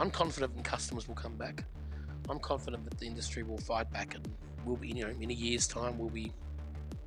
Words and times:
I'm 0.00 0.10
confident 0.10 0.56
that 0.56 0.64
customers 0.64 1.06
will 1.06 1.14
come 1.14 1.36
back. 1.36 1.64
I'm 2.28 2.38
confident 2.38 2.84
that 2.88 2.98
the 2.98 3.06
industry 3.06 3.42
will 3.42 3.58
fight 3.58 3.90
back 3.92 4.14
and 4.14 4.28
we'll 4.64 4.76
be, 4.76 4.88
you 4.88 5.04
know, 5.04 5.12
in 5.20 5.30
a 5.30 5.34
year's 5.34 5.66
time, 5.66 5.98
we'll 5.98 6.10
be 6.10 6.32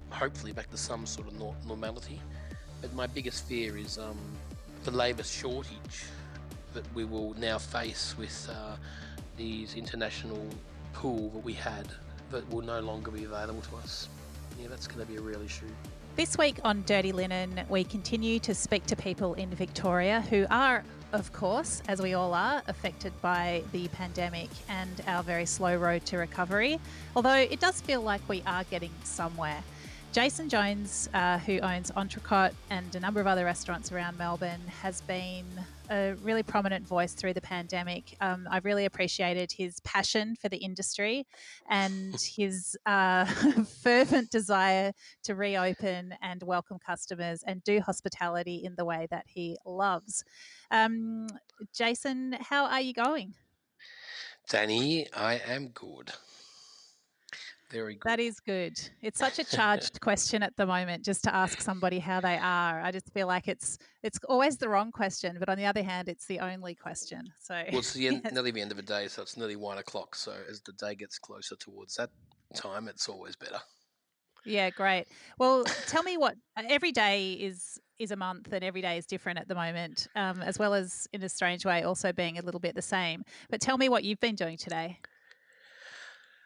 hopefully 0.09 0.53
back 0.53 0.69
to 0.71 0.77
some 0.77 1.05
sort 1.05 1.27
of 1.27 1.33
normality. 1.67 2.21
But 2.81 2.93
my 2.93 3.07
biggest 3.07 3.47
fear 3.47 3.77
is 3.77 3.97
um, 3.97 4.17
the 4.83 4.91
labour 4.91 5.23
shortage 5.23 6.05
that 6.73 6.85
we 6.93 7.03
will 7.03 7.33
now 7.33 7.57
face 7.57 8.15
with 8.17 8.49
uh, 8.51 8.75
these 9.35 9.75
international 9.75 10.45
pool 10.93 11.29
that 11.29 11.43
we 11.43 11.53
had 11.53 11.87
that 12.31 12.49
will 12.51 12.61
no 12.61 12.79
longer 12.79 13.11
be 13.11 13.23
available 13.23 13.61
to 13.61 13.75
us. 13.77 14.07
Yeah, 14.59 14.67
that's 14.69 14.87
going 14.87 15.05
to 15.05 15.11
be 15.11 15.17
a 15.17 15.21
real 15.21 15.41
issue. 15.41 15.65
This 16.15 16.37
week 16.37 16.59
on 16.63 16.83
Dirty 16.87 17.11
Linen, 17.11 17.61
we 17.69 17.83
continue 17.83 18.39
to 18.39 18.55
speak 18.55 18.85
to 18.87 18.95
people 18.95 19.35
in 19.35 19.49
Victoria 19.51 20.21
who 20.29 20.47
are, 20.49 20.83
of 21.13 21.31
course, 21.33 21.81
as 21.87 22.01
we 22.01 22.13
all 22.13 22.33
are, 22.33 22.61
affected 22.67 23.13
by 23.21 23.63
the 23.71 23.87
pandemic 23.89 24.49
and 24.69 25.01
our 25.07 25.23
very 25.23 25.45
slow 25.45 25.75
road 25.77 26.05
to 26.05 26.17
recovery. 26.17 26.79
Although 27.15 27.35
it 27.35 27.59
does 27.59 27.81
feel 27.81 28.01
like 28.01 28.21
we 28.27 28.43
are 28.45 28.63
getting 28.65 28.91
somewhere. 29.03 29.63
Jason 30.13 30.49
Jones, 30.49 31.09
uh, 31.13 31.37
who 31.39 31.59
owns 31.59 31.91
Entrecote 31.91 32.53
and 32.69 32.95
a 32.95 32.99
number 32.99 33.19
of 33.19 33.27
other 33.27 33.45
restaurants 33.45 33.91
around 33.91 34.17
Melbourne, 34.17 34.61
has 34.81 35.01
been 35.01 35.45
a 35.91 36.15
really 36.23 36.43
prominent 36.43 36.87
voice 36.87 37.13
through 37.13 37.33
the 37.33 37.41
pandemic. 37.41 38.15
Um, 38.19 38.47
I've 38.49 38.65
really 38.65 38.85
appreciated 38.85 39.51
his 39.51 39.79
passion 39.81 40.35
for 40.35 40.49
the 40.49 40.57
industry 40.57 41.27
and 41.69 42.19
his 42.35 42.75
uh, 42.85 43.25
fervent 43.83 44.31
desire 44.31 44.91
to 45.23 45.35
reopen 45.35 46.15
and 46.21 46.41
welcome 46.43 46.79
customers 46.79 47.43
and 47.45 47.63
do 47.63 47.79
hospitality 47.79 48.63
in 48.63 48.75
the 48.75 48.85
way 48.85 49.07
that 49.11 49.25
he 49.27 49.57
loves. 49.65 50.23
Um, 50.71 51.27
Jason, 51.73 52.35
how 52.39 52.65
are 52.65 52.81
you 52.81 52.93
going? 52.93 53.33
Dani, 54.49 55.07
I 55.13 55.41
am 55.45 55.67
good. 55.69 56.11
Very 57.71 57.95
good. 57.95 58.09
That 58.09 58.19
is 58.19 58.39
good. 58.39 58.79
It's 59.01 59.19
such 59.27 59.39
a 59.39 59.43
charged 59.43 59.99
question 60.01 60.41
at 60.43 60.55
the 60.55 60.65
moment 60.65 61.03
just 61.03 61.23
to 61.25 61.35
ask 61.35 61.61
somebody 61.61 61.99
how 61.99 62.21
they 62.21 62.37
are. 62.37 62.81
I 62.81 62.91
just 62.91 63.11
feel 63.13 63.27
like 63.27 63.47
it's 63.47 63.77
it's 64.03 64.19
always 64.27 64.57
the 64.57 64.69
wrong 64.69 64.91
question, 64.91 65.37
but 65.39 65.49
on 65.49 65.57
the 65.57 65.65
other 65.65 65.83
hand, 65.83 66.07
it's 66.07 66.25
the 66.27 66.39
only 66.39 66.75
question. 66.75 67.23
So 67.41 67.53
well, 67.53 67.79
it's 67.79 67.93
the 67.95 68.07
end, 68.07 68.21
yes. 68.23 68.33
nearly 68.33 68.51
the 68.51 68.61
end 68.61 68.71
of 68.71 68.77
the 68.77 68.83
day, 68.83 69.07
so 69.07 69.21
it's 69.21 69.37
nearly 69.37 69.55
one 69.55 69.77
o'clock. 69.77 70.15
So 70.15 70.33
as 70.49 70.61
the 70.61 70.73
day 70.73 70.95
gets 70.95 71.19
closer 71.19 71.55
towards 71.55 71.95
that 71.95 72.09
time, 72.55 72.87
it's 72.87 73.09
always 73.09 73.35
better. 73.35 73.59
Yeah, 74.45 74.69
great. 74.69 75.07
Well, 75.37 75.65
tell 75.87 76.03
me 76.03 76.17
what 76.17 76.35
every 76.69 76.93
day 76.93 77.33
is 77.33 77.79
is 77.99 78.11
a 78.11 78.15
month, 78.15 78.53
and 78.53 78.63
every 78.63 78.81
day 78.81 78.97
is 78.97 79.05
different 79.05 79.39
at 79.39 79.47
the 79.47 79.55
moment, 79.55 80.07
um, 80.15 80.41
as 80.41 80.57
well 80.57 80.73
as 80.73 81.07
in 81.11 81.23
a 81.23 81.29
strange 81.29 81.65
way 81.65 81.83
also 81.83 82.13
being 82.13 82.37
a 82.37 82.41
little 82.41 82.59
bit 82.59 82.75
the 82.75 82.81
same. 82.81 83.23
But 83.49 83.59
tell 83.59 83.77
me 83.77 83.89
what 83.89 84.03
you've 84.03 84.19
been 84.19 84.35
doing 84.35 84.55
today. 84.55 84.99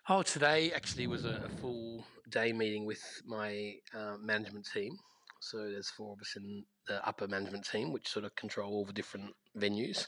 Oh, 0.10 0.24
today 0.24 0.72
actually 0.72 1.06
was 1.06 1.26
a, 1.26 1.48
full 1.62 2.04
day 2.28 2.52
meeting 2.54 2.86
with 2.86 3.04
my 3.24 3.76
uh, 3.94 4.18
management 4.20 4.68
team. 4.74 4.98
So 5.42 5.58
there's 5.58 5.92
four 5.92 6.14
of 6.14 6.22
us 6.22 6.36
in 6.36 6.64
the 6.88 7.08
upper 7.08 7.28
management 7.28 7.68
team, 7.70 7.92
which 7.94 8.08
sort 8.08 8.26
of 8.26 8.36
control 8.36 8.74
all 8.74 8.84
the 8.84 8.94
different 8.94 9.32
venues, 9.56 10.08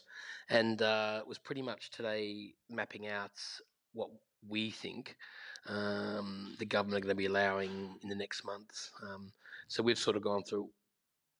and 0.50 0.82
uh, 0.82 1.20
it 1.20 1.28
was 1.28 1.38
pretty 1.38 1.62
much 1.62 1.90
today 1.90 2.54
mapping 2.68 3.06
out 3.06 3.30
what 3.92 4.10
we 4.48 4.72
think 4.72 5.16
um, 5.68 6.56
the 6.58 6.66
government 6.66 7.04
are 7.04 7.06
going 7.06 7.16
to 7.16 7.22
be 7.22 7.26
allowing 7.26 7.96
in 8.02 8.08
the 8.08 8.16
next 8.16 8.44
month. 8.44 8.90
Um, 9.02 9.32
so 9.68 9.82
we've 9.82 9.98
sort 9.98 10.16
of 10.16 10.24
gone 10.24 10.42
through 10.42 10.70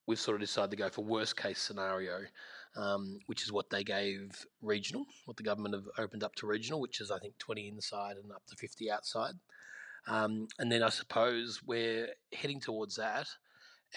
we've 0.07 0.19
sort 0.19 0.35
of 0.35 0.41
decided 0.41 0.71
to 0.71 0.77
go 0.77 0.89
for 0.89 1.03
worst 1.03 1.35
case 1.35 1.59
scenario, 1.59 2.19
um, 2.75 3.19
which 3.27 3.43
is 3.43 3.51
what 3.51 3.69
they 3.69 3.83
gave 3.83 4.45
regional, 4.61 5.05
what 5.25 5.37
the 5.37 5.43
government 5.43 5.75
have 5.75 5.87
opened 5.97 6.23
up 6.23 6.35
to 6.35 6.47
regional, 6.47 6.81
which 6.81 7.01
is 7.01 7.11
I 7.11 7.19
think 7.19 7.37
20 7.37 7.67
inside 7.67 8.17
and 8.17 8.31
up 8.31 8.45
to 8.47 8.55
50 8.55 8.91
outside. 8.91 9.35
Um, 10.07 10.47
and 10.59 10.71
then 10.71 10.83
I 10.83 10.89
suppose 10.89 11.61
we're 11.65 12.09
heading 12.33 12.59
towards 12.59 12.95
that. 12.95 13.27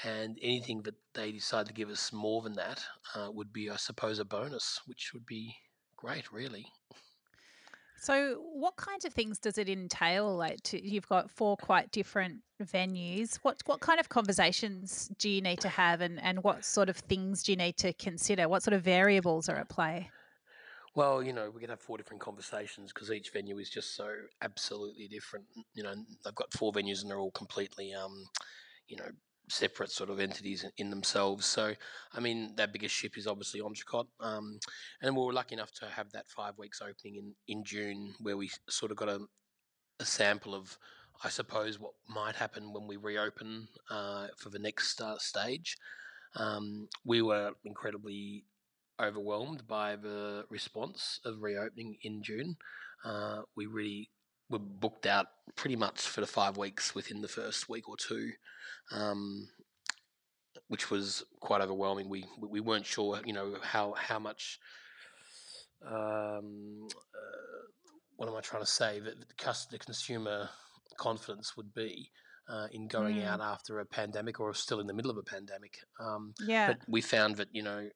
And 0.04 0.38
anything 0.42 0.82
that 0.82 0.94
they 1.14 1.32
decide 1.32 1.66
to 1.66 1.72
give 1.72 1.88
us 1.88 2.12
more 2.12 2.42
than 2.42 2.52
that 2.54 2.84
uh, 3.16 3.30
would 3.32 3.52
be, 3.52 3.68
I 3.68 3.76
suppose, 3.76 4.20
a 4.20 4.24
bonus, 4.24 4.80
which 4.86 5.10
would 5.12 5.26
be 5.26 5.56
great, 5.96 6.30
really. 6.30 6.66
So, 8.00 8.40
what 8.52 8.76
kinds 8.76 9.04
of 9.04 9.12
things 9.12 9.38
does 9.38 9.58
it 9.58 9.68
entail? 9.68 10.36
Like, 10.36 10.62
to, 10.64 10.88
you've 10.88 11.08
got 11.08 11.30
four 11.30 11.56
quite 11.56 11.90
different 11.90 12.40
venues. 12.62 13.36
What 13.42 13.60
what 13.66 13.80
kind 13.80 13.98
of 13.98 14.08
conversations 14.08 15.10
do 15.18 15.28
you 15.28 15.42
need 15.42 15.60
to 15.60 15.68
have, 15.68 16.00
and 16.00 16.20
and 16.20 16.42
what 16.44 16.64
sort 16.64 16.88
of 16.88 16.96
things 16.96 17.42
do 17.42 17.52
you 17.52 17.56
need 17.56 17.76
to 17.78 17.92
consider? 17.94 18.48
What 18.48 18.62
sort 18.62 18.74
of 18.74 18.82
variables 18.82 19.48
are 19.48 19.56
at 19.56 19.68
play? 19.68 20.10
Well, 20.94 21.22
you 21.22 21.32
know, 21.32 21.50
we 21.50 21.60
can 21.60 21.70
have 21.70 21.80
four 21.80 21.96
different 21.96 22.22
conversations 22.22 22.92
because 22.92 23.10
each 23.10 23.30
venue 23.32 23.58
is 23.58 23.68
just 23.68 23.94
so 23.94 24.08
absolutely 24.42 25.08
different. 25.08 25.44
You 25.74 25.82
know, 25.82 25.94
they've 26.24 26.34
got 26.34 26.52
four 26.52 26.72
venues 26.72 27.02
and 27.02 27.10
they're 27.10 27.20
all 27.20 27.30
completely, 27.32 27.94
um, 27.94 28.24
you 28.86 28.96
know, 28.96 29.10
separate 29.48 29.90
sort 29.90 30.10
of 30.10 30.20
entities 30.20 30.64
in 30.76 30.90
themselves. 30.90 31.46
So, 31.46 31.74
I 32.12 32.20
mean, 32.20 32.54
their 32.56 32.66
biggest 32.66 32.94
ship 32.94 33.16
is 33.16 33.26
obviously 33.26 33.60
Entrecote. 33.60 34.08
Um, 34.20 34.58
and 35.02 35.16
we 35.16 35.24
were 35.24 35.32
lucky 35.32 35.54
enough 35.54 35.72
to 35.80 35.86
have 35.86 36.10
that 36.12 36.28
five 36.28 36.56
weeks 36.58 36.80
opening 36.82 37.16
in, 37.16 37.34
in 37.48 37.64
June 37.64 38.14
where 38.20 38.36
we 38.36 38.50
sort 38.68 38.90
of 38.90 38.96
got 38.96 39.08
a, 39.08 39.20
a 40.00 40.04
sample 40.04 40.54
of, 40.54 40.78
I 41.24 41.28
suppose, 41.28 41.78
what 41.78 41.92
might 42.08 42.36
happen 42.36 42.72
when 42.72 42.86
we 42.86 42.96
reopen 42.96 43.68
uh, 43.90 44.28
for 44.36 44.50
the 44.50 44.58
next 44.58 45.00
uh, 45.00 45.18
stage. 45.18 45.76
Um, 46.36 46.88
we 47.04 47.22
were 47.22 47.52
incredibly 47.64 48.44
overwhelmed 49.00 49.66
by 49.66 49.96
the 49.96 50.44
response 50.50 51.20
of 51.24 51.42
reopening 51.42 51.96
in 52.02 52.22
June. 52.22 52.56
Uh, 53.04 53.42
we 53.56 53.66
really 53.66 54.10
were 54.50 54.58
booked 54.58 55.06
out 55.06 55.26
pretty 55.56 55.76
much 55.76 56.00
for 56.00 56.20
the 56.20 56.26
five 56.26 56.56
weeks 56.56 56.94
within 56.94 57.20
the 57.20 57.28
first 57.28 57.68
week 57.68 57.88
or 57.88 57.96
two, 57.96 58.32
um, 58.92 59.48
which 60.68 60.90
was 60.90 61.24
quite 61.40 61.60
overwhelming. 61.60 62.08
We 62.08 62.24
we 62.40 62.60
weren't 62.60 62.86
sure, 62.86 63.20
you 63.24 63.32
know, 63.32 63.56
how 63.62 63.94
how 63.94 64.18
much. 64.18 64.58
Um, 65.86 66.88
uh, 66.92 67.62
what 68.16 68.28
am 68.28 68.34
I 68.34 68.40
trying 68.40 68.64
to 68.64 68.70
say? 68.70 68.98
That 68.98 69.14
the, 69.20 69.66
the 69.70 69.78
consumer 69.78 70.48
confidence 70.98 71.56
would 71.56 71.72
be 71.72 72.10
uh, 72.48 72.66
in 72.72 72.88
going 72.88 73.16
mm. 73.16 73.26
out 73.26 73.40
after 73.40 73.78
a 73.78 73.86
pandemic 73.86 74.40
or 74.40 74.52
still 74.54 74.80
in 74.80 74.88
the 74.88 74.94
middle 74.94 75.10
of 75.10 75.16
a 75.16 75.22
pandemic. 75.22 75.78
Um, 76.00 76.34
yeah. 76.44 76.68
But 76.68 76.78
we 76.88 77.00
found 77.00 77.36
that 77.36 77.48
you 77.52 77.62
know 77.62 77.88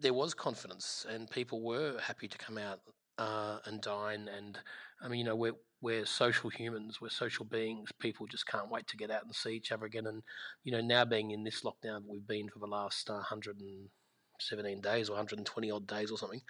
there 0.00 0.12
was 0.12 0.34
confidence 0.34 1.06
and 1.08 1.30
people 1.30 1.62
were 1.62 1.98
happy 2.00 2.28
to 2.28 2.36
come 2.36 2.58
out 2.58 2.80
uh, 3.18 3.58
and 3.64 3.80
dine. 3.80 4.28
And 4.28 4.58
I 5.04 5.08
mean, 5.08 5.20
you 5.20 5.24
know, 5.24 5.36
we're 5.36 5.56
we're 5.80 6.06
social 6.06 6.48
humans, 6.48 7.00
we're 7.00 7.10
social 7.10 7.44
beings. 7.44 7.90
People 7.98 8.26
just 8.26 8.46
can't 8.46 8.70
wait 8.70 8.86
to 8.88 8.96
get 8.96 9.10
out 9.10 9.24
and 9.24 9.34
see 9.34 9.50
each 9.50 9.70
other 9.70 9.84
again. 9.84 10.06
And 10.06 10.22
you 10.62 10.72
know, 10.72 10.80
now 10.80 11.04
being 11.04 11.30
in 11.30 11.44
this 11.44 11.62
lockdown 11.62 12.00
that 12.00 12.08
we've 12.08 12.26
been 12.26 12.48
for 12.48 12.58
the 12.58 12.66
last 12.66 13.10
uh, 13.10 13.20
hundred 13.20 13.60
and 13.60 13.90
17 14.40 14.80
days 14.80 15.08
or 15.08 15.12
120 15.12 15.70
odd 15.70 15.86
days 15.86 16.10
or 16.10 16.18
something. 16.18 16.42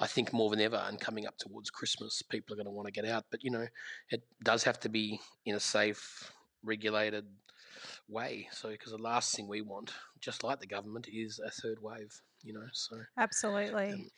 I 0.00 0.06
think 0.06 0.32
more 0.32 0.50
than 0.50 0.60
ever, 0.60 0.82
and 0.86 1.00
coming 1.00 1.26
up 1.26 1.36
towards 1.38 1.70
Christmas, 1.70 2.22
people 2.22 2.54
are 2.54 2.56
going 2.56 2.66
to 2.66 2.72
want 2.72 2.86
to 2.86 2.92
get 2.92 3.04
out. 3.04 3.24
But 3.30 3.44
you 3.44 3.50
know, 3.50 3.66
it 4.10 4.22
does 4.42 4.64
have 4.64 4.80
to 4.80 4.88
be 4.88 5.20
in 5.44 5.54
a 5.54 5.60
safe, 5.60 6.32
regulated 6.62 7.26
way. 8.08 8.48
So, 8.52 8.70
because 8.70 8.92
the 8.92 8.98
last 8.98 9.34
thing 9.34 9.48
we 9.48 9.62
want, 9.62 9.92
just 10.20 10.44
like 10.44 10.60
the 10.60 10.66
government, 10.66 11.08
is 11.12 11.40
a 11.44 11.50
third 11.50 11.78
wave. 11.80 12.20
You 12.42 12.54
know, 12.54 12.66
so 12.72 12.96
absolutely, 13.16 13.92
um, 13.92 14.10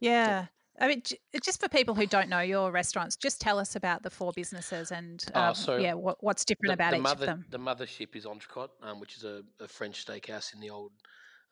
yeah. 0.00 0.46
I 0.80 0.88
mean, 0.88 1.02
just 1.42 1.60
for 1.60 1.68
people 1.68 1.94
who 1.94 2.06
don't 2.06 2.28
know 2.28 2.40
your 2.40 2.70
restaurants, 2.70 3.16
just 3.16 3.40
tell 3.40 3.58
us 3.58 3.74
about 3.74 4.02
the 4.02 4.10
four 4.10 4.32
businesses 4.34 4.92
and 4.92 5.24
oh, 5.34 5.40
um, 5.40 5.50
oh, 5.50 5.52
so 5.52 5.76
yeah, 5.76 5.94
what, 5.94 6.16
what's 6.20 6.44
different 6.44 6.70
the, 6.70 6.74
about 6.74 6.90
the 6.92 6.98
each 6.98 7.02
mother, 7.02 7.24
of 7.24 7.26
them. 7.26 7.44
The 7.50 7.58
mothership 7.58 8.14
is 8.14 8.26
Entrecote, 8.26 8.70
um, 8.82 9.00
which 9.00 9.16
is 9.16 9.24
a, 9.24 9.42
a, 9.60 9.66
French 9.66 10.06
steakhouse 10.06 10.54
in 10.54 10.60
the 10.60 10.70
old. 10.70 10.92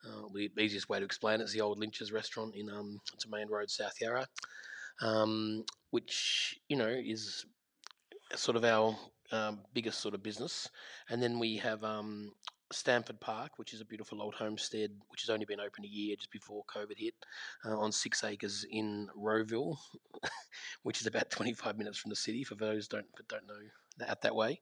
Uh, 0.05 0.27
the 0.33 0.49
easiest 0.59 0.89
way 0.89 0.99
to 0.99 1.05
explain 1.05 1.41
it 1.41 1.45
is 1.45 1.53
the 1.53 1.61
old 1.61 1.79
Lynch's 1.79 2.11
restaurant 2.11 2.55
in 2.55 2.69
um, 2.69 2.99
it's 3.13 3.25
Domain 3.25 3.47
Road, 3.49 3.69
South 3.69 3.93
Yarra, 3.99 4.27
um, 5.01 5.63
which 5.89 6.59
you 6.69 6.77
know 6.77 6.87
is 6.87 7.45
sort 8.35 8.55
of 8.55 8.63
our 8.63 8.95
um, 9.31 9.59
biggest 9.73 9.99
sort 9.99 10.13
of 10.13 10.21
business, 10.21 10.69
and 11.09 11.21
then 11.21 11.39
we 11.39 11.57
have 11.57 11.83
um, 11.83 12.31
Stamford 12.71 13.19
Park, 13.19 13.53
which 13.57 13.73
is 13.73 13.81
a 13.81 13.85
beautiful 13.85 14.21
old 14.21 14.35
homestead, 14.35 14.91
which 15.09 15.21
has 15.21 15.29
only 15.29 15.45
been 15.45 15.59
open 15.59 15.85
a 15.85 15.87
year 15.87 16.15
just 16.15 16.31
before 16.31 16.63
COVID 16.65 16.97
hit, 16.97 17.13
uh, 17.65 17.77
on 17.77 17.91
six 17.91 18.23
acres 18.23 18.65
in 18.69 19.09
Rowville, 19.17 19.77
which 20.83 21.01
is 21.01 21.07
about 21.07 21.29
25 21.31 21.77
minutes 21.77 21.97
from 21.97 22.09
the 22.09 22.15
city. 22.15 22.43
For 22.43 22.55
those 22.55 22.87
don't 22.87 23.05
don't 23.27 23.47
know 23.47 23.55
that 23.99 24.21
that 24.21 24.35
way, 24.35 24.61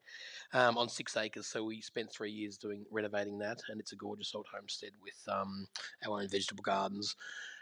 um, 0.53 0.77
on 0.77 0.87
six 0.87 1.17
acres. 1.17 1.47
So 1.47 1.63
we 1.63 1.81
spent 1.81 2.11
three 2.11 2.31
years 2.31 2.57
doing 2.57 2.85
renovating 2.91 3.39
that, 3.39 3.61
and 3.69 3.79
it's 3.79 3.91
a 3.91 3.97
gorgeous 3.97 4.33
old 4.35 4.47
homestead 4.53 4.91
with 5.03 5.33
um, 5.33 5.67
our 6.07 6.21
own 6.21 6.29
vegetable 6.29 6.63
gardens, 6.63 7.15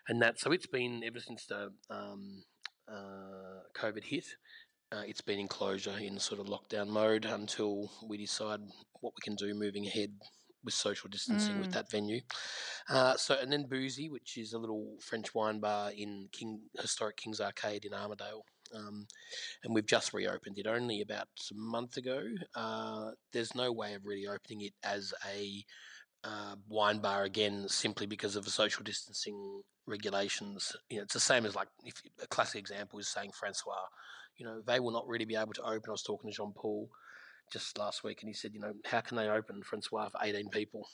and 0.08 0.22
that. 0.22 0.40
So 0.40 0.52
it's 0.52 0.68
been 0.68 1.04
ever 1.04 1.20
since 1.20 1.46
the 1.46 1.72
um, 1.90 2.44
uh, 2.88 3.64
COVID 3.76 4.04
hit. 4.04 4.26
Uh, 4.94 5.02
it's 5.08 5.22
been 5.22 5.40
in 5.40 5.48
closure 5.48 5.98
in 5.98 6.20
sort 6.20 6.40
of 6.40 6.48
lockdown 6.48 6.88
mode 6.88 7.26
until 7.26 7.92
we 8.08 8.18
decide 8.18 8.60
what 9.02 9.14
we 9.16 9.22
can 9.24 9.36
do 9.36 9.54
moving 9.56 9.88
ahead 9.88 10.12
with 10.64 10.74
social 10.74 11.10
distancing 11.10 11.56
Mm. 11.56 11.60
with 11.62 11.72
that 11.72 11.90
venue. 11.90 12.22
Uh, 12.88 13.18
so 13.18 13.36
and 13.40 13.52
then 13.52 13.66
Boozy, 13.66 14.10
which 14.10 14.38
is 14.38 14.54
a 14.54 14.60
little 14.60 14.96
French 15.02 15.34
wine 15.34 15.60
bar 15.60 15.92
in 15.92 16.30
King 16.32 16.62
historic 16.80 17.18
Kings 17.18 17.42
Arcade 17.42 17.86
in 17.86 17.94
Armadale. 17.94 18.46
Um, 18.74 19.08
and 19.64 19.74
we've 19.74 19.86
just 19.86 20.14
reopened 20.14 20.58
it 20.58 20.68
only 20.68 21.02
about 21.02 21.28
a 21.52 21.56
month 21.56 21.98
ago. 21.98 22.24
Uh, 22.56 23.12
there's 23.32 23.56
no 23.56 23.72
way 23.72 23.94
of 23.94 24.06
really 24.06 24.28
opening 24.28 24.62
it 24.62 24.74
as 24.84 25.14
a 25.28 25.66
uh, 26.24 26.56
wine 26.68 27.00
bar 27.00 27.24
again, 27.24 27.68
simply 27.68 28.06
because 28.06 28.36
of 28.36 28.46
the 28.46 28.52
social 28.52 28.84
distancing 28.84 29.62
regulations. 29.86 30.76
You 30.90 30.98
know, 30.98 31.04
it's 31.04 31.14
the 31.14 31.20
same 31.20 31.46
as 31.46 31.56
like 31.56 31.68
if 31.84 32.02
a 32.22 32.28
classic 32.28 32.60
example 32.60 33.00
is 33.00 33.10
saying 33.10 33.32
France-Soir. 33.34 33.88
You 34.38 34.46
know, 34.46 34.62
they 34.66 34.80
will 34.80 34.92
not 34.92 35.08
really 35.08 35.26
be 35.26 35.36
able 35.36 35.54
to 35.54 35.64
open. 35.64 35.84
I 35.90 35.92
was 35.92 36.04
talking 36.04 36.30
to 36.30 36.36
Jean 36.36 36.54
Paul 36.56 36.90
just 37.52 37.78
last 37.78 38.04
week, 38.04 38.22
and 38.22 38.30
he 38.30 38.34
said, 38.34 38.54
you 38.54 38.60
know, 38.60 38.74
how 38.86 39.02
can 39.02 39.18
they 39.18 39.28
open 39.30 39.62
France-Soir 39.64 40.10
for 40.10 40.20
18 40.24 40.50
people 40.50 40.88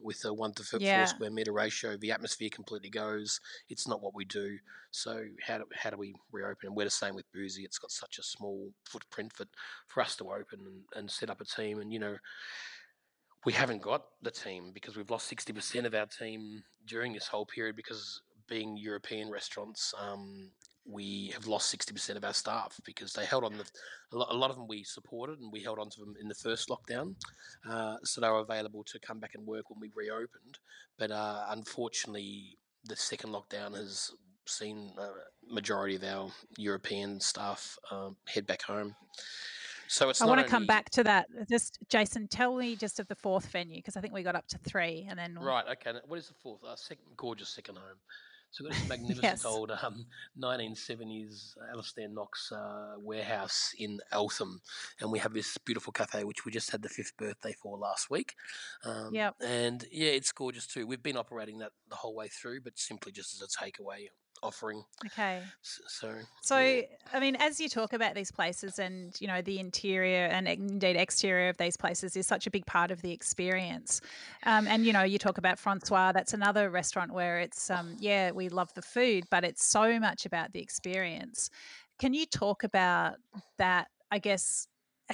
with 0.00 0.24
a 0.24 0.32
one 0.32 0.52
to 0.54 0.62
f- 0.62 0.80
Yeah. 0.80 0.98
four 0.98 1.06
square 1.06 1.30
meter 1.30 1.52
ratio? 1.52 1.96
The 1.96 2.12
atmosphere 2.12 2.50
completely 2.50 2.90
goes. 2.90 3.40
It's 3.68 3.88
not 3.88 4.00
what 4.00 4.14
we 4.14 4.24
do. 4.24 4.58
So 4.92 5.24
how 5.46 5.58
do, 5.58 5.64
how 5.74 5.90
do 5.90 5.96
we 5.96 6.14
reopen? 6.30 6.68
And 6.68 6.76
we're 6.76 6.84
the 6.84 6.90
same 6.90 7.14
with 7.16 7.30
Boozy. 7.32 7.64
It's 7.64 7.78
got 7.78 7.90
such 7.90 8.18
a 8.18 8.22
small 8.22 8.70
footprint 8.84 9.32
for 9.32 9.46
for 9.88 10.00
us 10.02 10.14
to 10.16 10.24
open 10.30 10.60
and, 10.66 10.82
and 10.94 11.10
set 11.10 11.30
up 11.30 11.40
a 11.40 11.44
team. 11.44 11.80
And 11.80 11.92
you 11.92 11.98
know, 11.98 12.16
we 13.44 13.52
haven't 13.52 13.82
got 13.82 14.04
the 14.22 14.30
team 14.30 14.70
because 14.72 14.96
we've 14.96 15.10
lost 15.10 15.30
60% 15.34 15.84
of 15.84 15.94
our 15.94 16.06
team 16.06 16.62
during 16.86 17.12
this 17.12 17.26
whole 17.28 17.44
period 17.46 17.76
because 17.76 18.22
being 18.48 18.76
European 18.76 19.30
restaurants, 19.30 19.92
um, 19.98 20.50
we 20.86 21.28
have 21.34 21.46
lost 21.46 21.74
60% 21.74 22.16
of 22.16 22.24
our 22.24 22.34
staff 22.34 22.78
because 22.84 23.12
they 23.12 23.24
held 23.24 23.44
on 23.44 23.56
the 23.56 23.64
a 24.12 24.16
lot, 24.16 24.28
a 24.30 24.36
lot 24.36 24.50
of 24.50 24.56
them 24.56 24.68
we 24.68 24.84
supported 24.84 25.40
and 25.40 25.50
we 25.50 25.62
held 25.62 25.78
on 25.78 25.88
to 25.90 26.00
them 26.00 26.14
in 26.20 26.28
the 26.28 26.34
first 26.34 26.68
lockdown 26.68 27.14
uh, 27.68 27.96
so 28.04 28.20
they 28.20 28.28
were 28.28 28.40
available 28.40 28.84
to 28.84 28.98
come 28.98 29.18
back 29.18 29.34
and 29.34 29.46
work 29.46 29.70
when 29.70 29.80
we 29.80 29.90
reopened 29.94 30.58
but 30.98 31.10
uh, 31.10 31.46
unfortunately 31.50 32.58
the 32.84 32.96
second 32.96 33.30
lockdown 33.30 33.74
has 33.74 34.10
seen 34.46 34.92
a 34.98 35.52
majority 35.52 35.96
of 35.96 36.04
our 36.04 36.30
European 36.58 37.18
staff 37.18 37.78
um, 37.90 38.16
head 38.26 38.46
back 38.46 38.62
home 38.62 38.94
so 39.88 40.08
it's 40.08 40.20
I 40.20 40.26
want 40.26 40.40
to 40.40 40.46
come 40.46 40.66
back 40.66 40.90
to 40.90 41.04
that. 41.04 41.28
Just 41.48 41.78
Jason, 41.88 42.26
tell 42.28 42.56
me 42.56 42.74
just 42.74 43.00
of 43.00 43.08
the 43.08 43.14
fourth 43.14 43.46
venue 43.46 43.76
because 43.76 43.96
I 43.96 44.00
think 44.00 44.14
we 44.14 44.22
got 44.22 44.34
up 44.34 44.46
to 44.48 44.58
three, 44.58 45.06
and 45.08 45.18
then 45.18 45.36
Right. 45.38 45.64
Okay. 45.72 45.98
What 46.06 46.18
is 46.18 46.28
the 46.28 46.34
fourth? 46.34 46.64
Uh, 46.64 46.74
second, 46.76 47.04
gorgeous 47.16 47.50
second 47.50 47.76
home. 47.76 47.98
So 48.54 48.62
we've 48.62 48.70
got 48.70 48.78
this 48.78 48.88
magnificent 48.88 49.24
Yes. 49.24 49.44
old 49.44 49.72
um, 49.72 50.06
1970s 50.38 51.56
Alistair 51.72 52.08
Knox 52.08 52.52
uh, 52.52 52.94
warehouse 52.98 53.74
in 53.76 53.98
Eltham, 54.12 54.60
and 55.00 55.10
we 55.10 55.18
have 55.18 55.32
this 55.34 55.58
beautiful 55.58 55.92
cafe 55.92 56.22
which 56.22 56.44
we 56.44 56.52
just 56.52 56.70
had 56.70 56.80
the 56.80 56.88
fifth 56.88 57.16
birthday 57.16 57.52
for 57.52 57.76
last 57.76 58.10
week. 58.10 58.36
Um, 58.84 59.12
Yep. 59.12 59.34
And 59.40 59.84
yeah, 59.90 60.10
it's 60.10 60.30
gorgeous 60.30 60.68
too. 60.68 60.86
We've 60.86 61.02
been 61.02 61.16
operating 61.16 61.58
that 61.58 61.72
the 61.88 61.96
whole 61.96 62.14
way 62.14 62.28
through, 62.28 62.60
but 62.60 62.78
simply 62.78 63.10
just 63.10 63.34
as 63.34 63.42
a 63.42 63.48
takeaway 63.48 64.06
offering. 64.42 64.84
okay. 65.06 65.40
So. 65.62 66.12
So, 66.42 66.58
yeah. 66.58 66.82
I 67.12 67.20
mean, 67.20 67.36
as 67.36 67.60
you 67.60 67.68
talk 67.68 67.92
about 67.92 68.14
these 68.14 68.30
places 68.30 68.78
and, 68.78 69.18
you 69.20 69.26
know, 69.26 69.40
the 69.40 69.58
interior 69.58 70.26
and 70.26 70.46
indeed 70.46 70.96
exterior 70.96 71.48
of 71.48 71.56
these 71.56 71.76
places 71.76 72.16
is 72.16 72.26
such 72.26 72.46
a 72.46 72.50
big 72.50 72.66
part 72.66 72.90
of 72.90 73.00
the 73.02 73.12
experience. 73.12 74.00
Um, 74.44 74.66
and, 74.66 74.84
you 74.84 74.92
know, 74.92 75.02
you 75.02 75.18
talk 75.18 75.38
about 75.38 75.58
France-Soir, 75.58 76.12
that's 76.12 76.34
another 76.34 76.70
restaurant 76.70 77.12
where 77.12 77.40
it's, 77.40 77.70
um, 77.70 77.96
yeah, 77.98 78.30
we 78.32 78.48
love 78.48 78.72
the 78.74 78.82
food, 78.82 79.24
but 79.30 79.44
it's 79.44 79.64
so 79.64 79.98
much 79.98 80.26
about 80.26 80.52
the 80.52 80.60
experience. 80.60 81.50
Can 81.98 82.12
you 82.12 82.26
talk 82.26 82.64
about 82.64 83.16
that, 83.58 83.88
I 84.10 84.18
guess, 84.18 84.68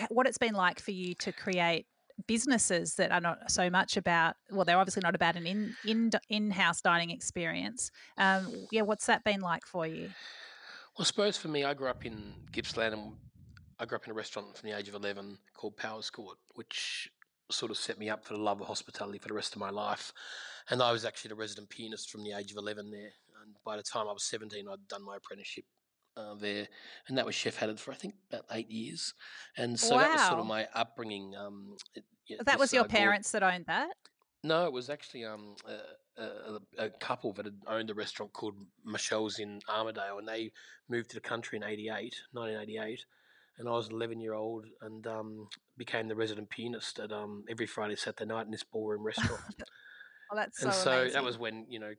what 0.08 0.26
it's 0.26 0.38
been 0.38 0.55
like 0.55 0.81
for 0.81 0.93
you 0.93 1.14
to 1.14 1.32
create 1.32 1.87
businesses 2.26 2.94
that 2.94 3.11
are 3.12 3.20
not 3.20 3.50
so 3.50 3.70
much 3.70 3.96
about 3.96 4.34
well 4.50 4.64
they're 4.64 4.78
obviously 4.78 5.02
not 5.02 5.14
about 5.14 5.37
an 5.37 5.46
in 5.46 5.75
in 5.87 6.11
in-house 6.28 6.81
dining 6.81 7.11
experience 7.11 7.90
um 8.19 8.67
yeah 8.70 8.82
what's 8.82 9.06
that 9.06 9.22
been 9.25 9.40
like 9.40 9.64
for 9.64 9.87
you 9.87 10.08
Well, 10.96 11.02
I 11.02 11.05
suppose 11.05 11.37
for 11.37 11.49
me, 11.49 11.64
I 11.64 11.72
grew 11.75 11.88
up 11.88 12.05
in 12.05 12.34
Gippsland 12.52 12.93
and 12.93 13.12
I 13.78 13.87
grew 13.87 13.96
up 13.96 14.05
in 14.05 14.11
a 14.11 14.14
restaurant 14.14 14.56
from 14.56 14.69
the 14.69 14.76
age 14.76 14.88
of 14.88 14.94
11 14.94 15.38
called 15.55 15.76
Powers 15.76 16.11
Court, 16.11 16.37
which 16.56 17.08
sort 17.50 17.70
of 17.70 17.78
set 17.78 17.99
me 17.99 18.11
up 18.11 18.25
for 18.25 18.34
the 18.34 18.40
love 18.40 18.61
of 18.61 18.66
hospitality 18.66 19.19
for 19.19 19.28
the 19.28 19.34
rest 19.34 19.55
of 19.55 19.61
my 19.61 19.70
life. 19.70 20.12
And 20.69 20.82
I 20.82 20.93
was 20.93 21.05
actually 21.05 21.31
the 21.31 21.37
resident 21.37 21.70
pianist 21.70 22.11
from 22.11 22.23
the 22.23 22.32
age 22.32 22.50
of 22.50 22.58
11 22.58 22.90
there. 22.90 23.12
And 23.43 23.55
by 23.64 23.76
the 23.76 23.82
time 23.82 24.08
I 24.08 24.12
was 24.12 24.25
17, 24.25 24.66
I'd 24.69 24.88
done 24.88 25.05
my 25.05 25.16
apprenticeship 25.16 25.64
uh, 26.16 26.34
there. 26.34 26.68
And 27.08 27.18
that 27.18 27.26
was 27.26 27.34
Chef 27.34 27.56
Haddad 27.56 27.80
for, 27.80 27.92
I 27.92 27.94
think, 27.94 28.14
about 28.30 28.44
eight 28.52 28.70
years. 28.70 29.14
And 29.56 29.78
so 29.78 29.98
that 29.98 30.12
was 30.12 30.26
sort 30.26 30.40
of 30.40 30.46
my 30.46 30.68
upbringing. 30.74 31.34
Um, 31.36 31.76
it- 31.94 32.04
that 32.44 32.60
was 32.60 32.72
your 32.72 32.84
parents 32.84 33.32
that 33.32 33.42
owned 33.42 33.66
that 33.66 33.90
no, 34.42 34.64
it 34.66 34.72
was 34.72 34.88
actually 34.88 35.24
um, 35.24 35.54
a, 35.66 36.22
a, 36.22 36.86
a 36.86 36.90
couple 36.90 37.32
that 37.34 37.44
had 37.44 37.60
owned 37.66 37.90
a 37.90 37.94
restaurant 37.94 38.32
called 38.32 38.54
Michelle's 38.84 39.38
in 39.38 39.60
Armadale, 39.68 40.18
and 40.18 40.26
they 40.28 40.52
moved 40.88 41.10
to 41.10 41.16
the 41.16 41.20
country 41.20 41.56
in 41.56 41.64
88, 41.64 42.14
1988. 42.32 43.04
And 43.58 43.68
I 43.68 43.72
was 43.72 43.88
an 43.88 43.94
11 43.94 44.20
year 44.20 44.32
old 44.32 44.66
and 44.80 45.06
um, 45.06 45.48
became 45.76 46.08
the 46.08 46.16
resident 46.16 46.48
pianist 46.48 46.98
at 46.98 47.12
um, 47.12 47.44
every 47.50 47.66
Friday, 47.66 47.96
Saturday 47.96 48.24
night 48.24 48.46
in 48.46 48.52
this 48.52 48.64
ballroom 48.64 49.02
restaurant. 49.02 49.42
oh 50.32 50.36
that's 50.36 50.62
and 50.62 50.72
so, 50.72 51.06
so 51.08 51.12
that 51.12 51.22
was 51.22 51.36
when, 51.36 51.66
you 51.68 51.78
know, 51.78 51.92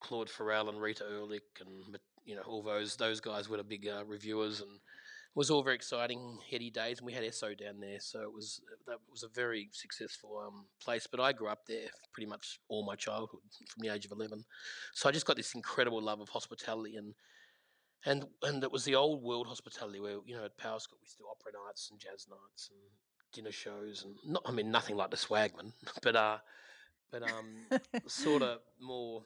Claude 0.00 0.28
Forell 0.28 0.68
and 0.68 0.80
Rita 0.80 1.04
Ehrlich 1.10 1.42
and, 1.60 1.98
you 2.28 2.36
know, 2.36 2.42
all 2.42 2.62
those 2.62 2.96
those 2.96 3.20
guys 3.20 3.48
were 3.48 3.56
the 3.56 3.64
big 3.64 3.88
uh, 3.88 4.04
reviewers 4.04 4.60
and 4.60 4.70
it 4.70 5.34
was 5.34 5.50
all 5.50 5.62
very 5.62 5.76
exciting, 5.76 6.38
heady 6.50 6.70
days. 6.70 6.98
And 6.98 7.06
we 7.06 7.14
had 7.14 7.24
Esso 7.24 7.56
down 7.56 7.80
there. 7.80 8.00
So 8.00 8.20
it 8.20 8.32
was 8.32 8.60
that 8.86 8.98
was 9.10 9.22
a 9.22 9.28
very 9.28 9.70
successful 9.72 10.42
um, 10.46 10.66
place. 10.82 11.06
But 11.10 11.20
I 11.20 11.32
grew 11.32 11.48
up 11.48 11.66
there 11.66 11.88
pretty 12.12 12.28
much 12.28 12.60
all 12.68 12.84
my 12.84 12.96
childhood 12.96 13.40
from 13.70 13.80
the 13.80 13.88
age 13.88 14.04
of 14.04 14.12
11. 14.12 14.44
So 14.92 15.08
I 15.08 15.12
just 15.12 15.24
got 15.24 15.36
this 15.36 15.54
incredible 15.54 16.02
love 16.02 16.20
of 16.20 16.28
hospitality 16.28 16.96
and 16.96 17.14
and 18.04 18.26
and 18.42 18.62
it 18.62 18.70
was 18.70 18.84
the 18.84 18.94
old 18.94 19.22
world 19.22 19.46
hospitality 19.46 20.00
where 20.00 20.18
you 20.26 20.36
know 20.36 20.44
at 20.44 20.56
Powers 20.58 20.86
Court 20.86 21.00
we 21.00 21.06
used 21.06 21.16
to 21.16 21.24
opera 21.24 21.52
nights 21.66 21.88
and 21.90 21.98
jazz 21.98 22.26
nights 22.28 22.70
and 22.70 22.78
dinner 23.32 23.52
shows 23.52 24.04
and 24.04 24.14
not 24.26 24.42
I 24.44 24.52
mean 24.52 24.70
nothing 24.70 24.96
like 24.96 25.10
the 25.10 25.16
Swagman, 25.16 25.72
but 26.02 26.14
uh, 26.14 26.38
but 27.10 27.22
um, 27.22 27.80
sort 28.06 28.42
of 28.42 28.58
more. 28.80 29.24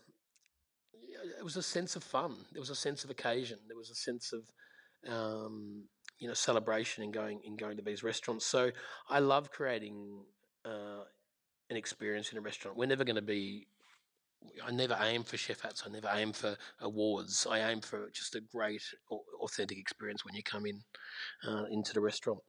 Yeah, 1.13 1.39
It 1.39 1.45
was 1.45 1.57
a 1.57 1.63
sense 1.63 1.97
of 1.97 2.03
fun. 2.03 2.37
There 2.53 2.61
was 2.61 2.71
a 2.71 2.75
sense 2.75 3.05
of 3.05 3.11
occasion. 3.11 3.59
There 3.69 3.77
was 3.77 3.91
a 3.91 3.95
sense 3.95 4.33
of 4.33 4.43
um, 5.09 5.85
you 6.19 6.29
know 6.29 6.35
celebration 6.35 7.03
in 7.03 7.11
going 7.11 7.41
in 7.45 7.57
going 7.57 7.77
to 7.77 7.83
these 7.83 8.03
restaurants. 8.03 8.47
So 8.47 8.71
I 9.09 9.19
love 9.19 9.51
creating 9.51 10.25
uh, 10.65 11.05
an 11.71 11.77
experience 11.77 12.33
in 12.33 12.39
a 12.39 12.41
restaurant. 12.41 12.77
We're 12.77 12.87
never 12.87 13.05
going 13.05 13.17
to 13.17 13.23
be. 13.23 13.67
I 14.65 14.73
never 14.73 14.99
aim 15.01 15.23
for 15.23 15.37
chef 15.37 15.61
hats. 15.61 15.85
I 15.87 15.91
never 15.91 16.11
aim 16.13 16.33
for 16.33 16.57
awards. 16.81 17.47
I 17.49 17.71
aim 17.71 17.81
for 17.81 18.09
just 18.13 18.35
a 18.35 18.41
great, 18.41 18.83
authentic 19.41 19.79
experience 19.79 20.25
when 20.25 20.35
you 20.35 20.43
come 20.43 20.67
in 20.67 20.83
uh, 21.47 21.65
into 21.71 21.93
the 21.93 22.01
restaurant. 22.01 22.41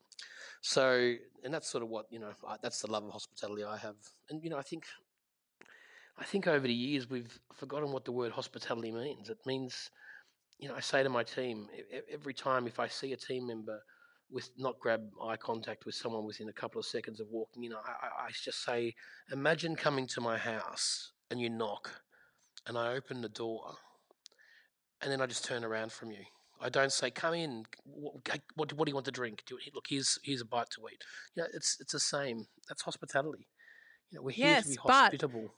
So, 0.61 1.13
and 1.43 1.53
that's 1.53 1.69
sort 1.69 1.83
of 1.83 1.89
what 1.89 2.05
you 2.09 2.19
know. 2.19 2.31
I, 2.47 2.55
that's 2.61 2.81
the 2.81 2.91
love 2.91 3.03
of 3.03 3.11
hospitality 3.11 3.63
I 3.63 3.77
have, 3.77 3.95
and 4.29 4.43
you 4.43 4.49
know, 4.49 4.57
I 4.57 4.61
think, 4.63 4.85
I 6.17 6.25
think 6.25 6.47
over 6.47 6.67
the 6.67 6.73
years 6.73 7.09
we've 7.09 7.39
forgotten 7.53 7.91
what 7.91 8.05
the 8.05 8.11
word 8.11 8.31
hospitality 8.31 8.91
means. 8.91 9.29
It 9.29 9.39
means, 9.45 9.89
you 10.59 10.67
know, 10.69 10.75
I 10.75 10.79
say 10.79 11.03
to 11.03 11.09
my 11.09 11.23
team 11.23 11.67
every 12.11 12.33
time 12.33 12.67
if 12.67 12.79
I 12.79 12.87
see 12.87 13.13
a 13.13 13.17
team 13.17 13.47
member 13.47 13.79
with 14.29 14.49
not 14.57 14.79
grab 14.79 15.01
eye 15.23 15.37
contact 15.37 15.85
with 15.85 15.95
someone 15.95 16.25
within 16.25 16.49
a 16.49 16.53
couple 16.53 16.79
of 16.79 16.85
seconds 16.85 17.19
of 17.19 17.27
walking 17.31 17.63
in, 17.63 17.73
I, 17.73 17.77
I, 17.77 18.29
just 18.31 18.63
say, 18.63 18.95
imagine 19.31 19.75
coming 19.75 20.07
to 20.07 20.21
my 20.21 20.37
house 20.37 21.11
and 21.29 21.39
you 21.39 21.49
knock, 21.49 22.01
and 22.67 22.77
I 22.77 22.93
open 22.93 23.21
the 23.21 23.29
door, 23.29 23.75
and 25.01 25.11
then 25.11 25.21
I 25.21 25.25
just 25.25 25.45
turn 25.45 25.63
around 25.63 25.91
from 25.91 26.11
you. 26.11 26.23
I 26.61 26.69
don't 26.69 26.91
say, 26.91 27.11
"Come 27.11 27.33
in. 27.33 27.65
What, 27.83 28.39
what, 28.55 28.73
what 28.73 28.85
do 28.85 28.89
you 28.91 28.95
want 28.95 29.05
to 29.05 29.11
drink? 29.11 29.43
Do 29.45 29.55
you, 29.55 29.71
look, 29.73 29.85
here's 29.89 30.17
here's 30.23 30.41
a 30.41 30.45
bite 30.45 30.69
to 30.75 30.81
eat." 30.91 31.03
You 31.35 31.43
know, 31.43 31.49
it's 31.53 31.77
it's 31.81 31.91
the 31.91 31.99
same. 31.99 32.45
That's 32.69 32.83
hospitality. 32.83 33.47
You 34.11 34.17
know, 34.19 34.23
we're 34.23 34.31
here 34.31 34.61
to 34.61 34.67
be 34.67 34.69
Yes, 34.69 34.77
but- 34.85 34.91
hospitable. 34.93 35.53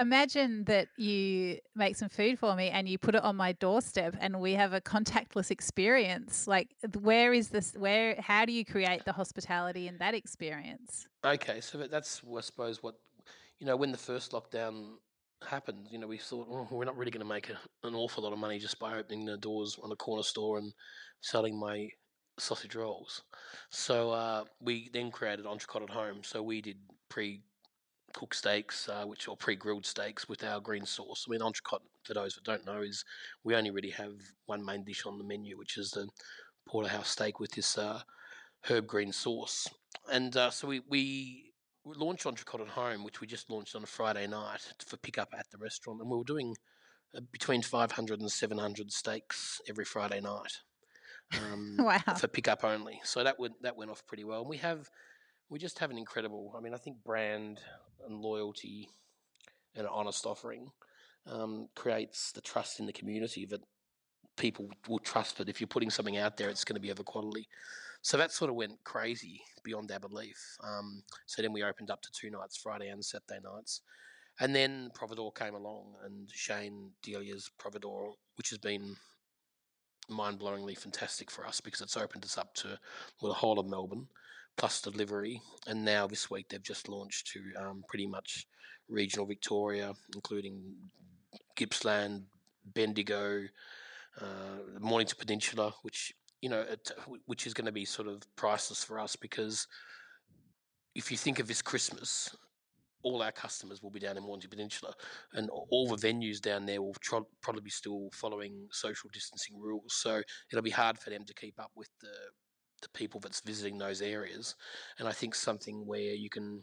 Imagine 0.00 0.64
that 0.64 0.88
you 0.96 1.58
make 1.76 1.94
some 1.94 2.08
food 2.08 2.38
for 2.38 2.56
me 2.56 2.70
and 2.70 2.88
you 2.88 2.98
put 2.98 3.14
it 3.14 3.22
on 3.22 3.36
my 3.36 3.52
doorstep 3.52 4.16
and 4.18 4.40
we 4.40 4.54
have 4.54 4.72
a 4.72 4.80
contactless 4.80 5.50
experience 5.50 6.48
like 6.48 6.68
where 7.02 7.32
is 7.32 7.50
this 7.50 7.74
where 7.76 8.16
how 8.18 8.44
do 8.44 8.52
you 8.52 8.64
create 8.64 9.04
the 9.04 9.12
hospitality 9.12 9.86
in 9.88 9.98
that 9.98 10.14
experience 10.14 11.06
Okay, 11.24 11.60
so 11.60 11.78
that's 11.78 12.22
I 12.36 12.40
suppose 12.40 12.82
what 12.82 12.94
you 13.58 13.66
know 13.66 13.76
when 13.76 13.92
the 13.92 13.98
first 13.98 14.32
lockdown 14.32 14.94
happened. 15.46 15.88
You 15.90 15.98
know, 15.98 16.06
we 16.06 16.18
thought 16.18 16.48
oh, 16.50 16.68
we're 16.70 16.84
not 16.84 16.96
really 16.96 17.10
going 17.10 17.26
to 17.26 17.28
make 17.28 17.50
a, 17.50 17.86
an 17.86 17.94
awful 17.94 18.24
lot 18.24 18.32
of 18.32 18.38
money 18.38 18.58
just 18.58 18.78
by 18.78 18.98
opening 18.98 19.24
the 19.24 19.36
doors 19.36 19.78
on 19.82 19.90
the 19.90 19.96
corner 19.96 20.22
store 20.22 20.58
and 20.58 20.72
selling 21.20 21.58
my 21.58 21.88
sausage 22.38 22.74
rolls. 22.74 23.22
So 23.70 24.10
uh, 24.10 24.44
we 24.60 24.90
then 24.92 25.10
created 25.10 25.44
Entrecote 25.44 25.82
at 25.82 25.90
home. 25.90 26.20
So 26.22 26.42
we 26.42 26.60
did 26.60 26.76
pre 27.08 27.42
cooked 28.12 28.36
steaks, 28.36 28.88
uh, 28.88 29.04
which 29.04 29.28
are 29.28 29.36
pre 29.36 29.56
grilled 29.56 29.86
steaks 29.86 30.28
with 30.28 30.44
our 30.44 30.60
green 30.60 30.86
sauce. 30.86 31.26
I 31.26 31.30
mean, 31.30 31.40
Entrecote, 31.40 31.82
for 32.04 32.14
those 32.14 32.34
that 32.34 32.44
don't 32.44 32.66
know, 32.66 32.82
is 32.82 33.04
we 33.44 33.54
only 33.54 33.70
really 33.70 33.90
have 33.90 34.14
one 34.46 34.64
main 34.64 34.84
dish 34.84 35.06
on 35.06 35.18
the 35.18 35.24
menu, 35.24 35.56
which 35.56 35.78
is 35.78 35.90
the 35.90 36.08
porterhouse 36.68 37.08
steak 37.08 37.40
with 37.40 37.52
this 37.52 37.78
uh, 37.78 38.00
herb 38.68 38.86
green 38.86 39.12
sauce. 39.12 39.68
And 40.10 40.36
uh, 40.36 40.50
so 40.50 40.68
we, 40.68 40.80
we 40.88 41.52
launched 41.84 42.24
Entrecôte 42.24 42.62
at 42.62 42.68
Home, 42.68 43.04
which 43.04 43.20
we 43.20 43.26
just 43.26 43.50
launched 43.50 43.74
on 43.74 43.82
a 43.82 43.86
Friday 43.86 44.26
night 44.26 44.60
for 44.86 44.96
pickup 44.96 45.30
at 45.36 45.46
the 45.50 45.58
restaurant, 45.58 46.00
and 46.00 46.10
we 46.10 46.16
were 46.16 46.24
doing 46.24 46.54
uh, 47.16 47.20
between 47.32 47.62
500 47.62 48.20
and 48.20 48.30
700 48.30 48.92
steaks 48.92 49.60
every 49.68 49.84
Friday 49.84 50.20
night 50.20 50.60
um, 51.38 51.76
wow. 51.80 51.98
for 52.18 52.28
pickup 52.28 52.64
only. 52.64 53.00
So 53.04 53.24
that 53.24 53.38
went 53.38 53.62
that 53.62 53.76
went 53.76 53.90
off 53.90 54.06
pretty 54.06 54.24
well. 54.24 54.40
And 54.40 54.48
we 54.48 54.58
have 54.58 54.88
we 55.50 55.58
just 55.58 55.80
have 55.80 55.90
an 55.90 55.98
incredible. 55.98 56.54
I 56.56 56.60
mean, 56.60 56.72
I 56.72 56.78
think 56.78 57.02
brand 57.04 57.60
and 58.06 58.20
loyalty 58.20 58.88
and 59.74 59.84
an 59.84 59.92
honest 59.92 60.24
offering 60.24 60.70
um, 61.26 61.68
creates 61.74 62.32
the 62.32 62.40
trust 62.40 62.80
in 62.80 62.86
the 62.86 62.92
community 62.92 63.44
that 63.46 63.60
people 64.36 64.68
will 64.88 65.00
trust 65.00 65.36
that 65.38 65.48
if 65.48 65.60
you're 65.60 65.68
putting 65.68 65.90
something 65.90 66.16
out 66.16 66.36
there, 66.36 66.48
it's 66.48 66.64
going 66.64 66.76
to 66.76 66.80
be 66.80 66.90
of 66.90 67.00
a 67.00 67.04
quality. 67.04 67.48
So 68.00 68.16
that 68.16 68.32
sort 68.32 68.48
of 68.48 68.56
went 68.56 68.82
crazy 68.84 69.42
beyond 69.62 69.92
our 69.92 69.98
belief. 69.98 70.56
Um, 70.64 71.02
so 71.26 71.42
then 71.42 71.52
we 71.52 71.62
opened 71.62 71.90
up 71.90 72.00
to 72.02 72.12
two 72.12 72.30
nights, 72.30 72.56
Friday 72.56 72.88
and 72.88 73.04
Saturday 73.04 73.40
nights. 73.44 73.82
And 74.38 74.54
then 74.54 74.90
Providoor 74.94 75.34
came 75.34 75.54
along 75.54 75.96
and 76.04 76.30
Shane 76.32 76.92
Delia's 77.02 77.50
Providoor, 77.58 78.12
which 78.36 78.48
has 78.50 78.58
been 78.58 78.96
mind-blowingly 80.08 80.78
fantastic 80.78 81.30
for 81.30 81.46
us 81.46 81.60
because 81.60 81.80
it's 81.80 81.96
opened 81.96 82.24
us 82.24 82.38
up 82.38 82.54
to 82.54 82.78
well, 83.20 83.30
the 83.30 83.38
whole 83.38 83.58
of 83.58 83.66
Melbourne 83.66 84.08
plus 84.56 84.80
delivery. 84.80 85.40
And 85.66 85.84
now 85.84 86.06
this 86.06 86.30
week 86.30 86.48
they've 86.48 86.62
just 86.62 86.88
launched 86.88 87.28
to 87.32 87.40
um, 87.62 87.84
pretty 87.88 88.06
much 88.06 88.46
regional 88.88 89.26
Victoria, 89.26 89.92
including 90.14 90.60
Gippsland, 91.56 92.24
Bendigo, 92.74 93.44
uh, 94.20 94.78
Mornington 94.78 95.18
Peninsula, 95.18 95.72
which 95.82 96.12
you 96.40 96.48
know, 96.48 96.60
it, 96.60 96.90
which 97.26 97.46
is 97.46 97.54
going 97.54 97.66
to 97.66 97.72
be 97.72 97.84
sort 97.84 98.08
of 98.08 98.22
priceless 98.36 98.82
for 98.82 98.98
us 98.98 99.14
because 99.14 99.66
if 100.94 101.10
you 101.10 101.16
think 101.16 101.38
of 101.38 101.46
this 101.46 101.62
Christmas, 101.62 102.34
all 103.02 103.22
our 103.22 103.32
customers 103.32 103.82
will 103.82 103.90
be 103.90 104.00
down 104.00 104.16
in 104.16 104.22
Mornington 104.22 104.50
Peninsula, 104.50 104.92
and 105.34 105.48
all 105.50 105.88
the 105.88 105.96
venues 105.96 106.40
down 106.40 106.66
there 106.66 106.82
will 106.82 106.94
tr- 107.00 107.16
probably 107.40 107.62
be 107.62 107.70
still 107.70 108.10
following 108.12 108.68
social 108.72 109.08
distancing 109.12 109.58
rules. 109.58 109.94
So 109.94 110.22
it'll 110.50 110.62
be 110.62 110.70
hard 110.70 110.98
for 110.98 111.10
them 111.10 111.24
to 111.24 111.34
keep 111.34 111.58
up 111.58 111.70
with 111.74 111.88
the 112.00 112.12
the 112.82 112.88
people 112.90 113.20
that's 113.20 113.40
visiting 113.40 113.78
those 113.78 114.02
areas. 114.02 114.54
And 114.98 115.08
I 115.08 115.12
think 115.12 115.34
something 115.34 115.86
where 115.86 116.14
you 116.14 116.30
can 116.30 116.62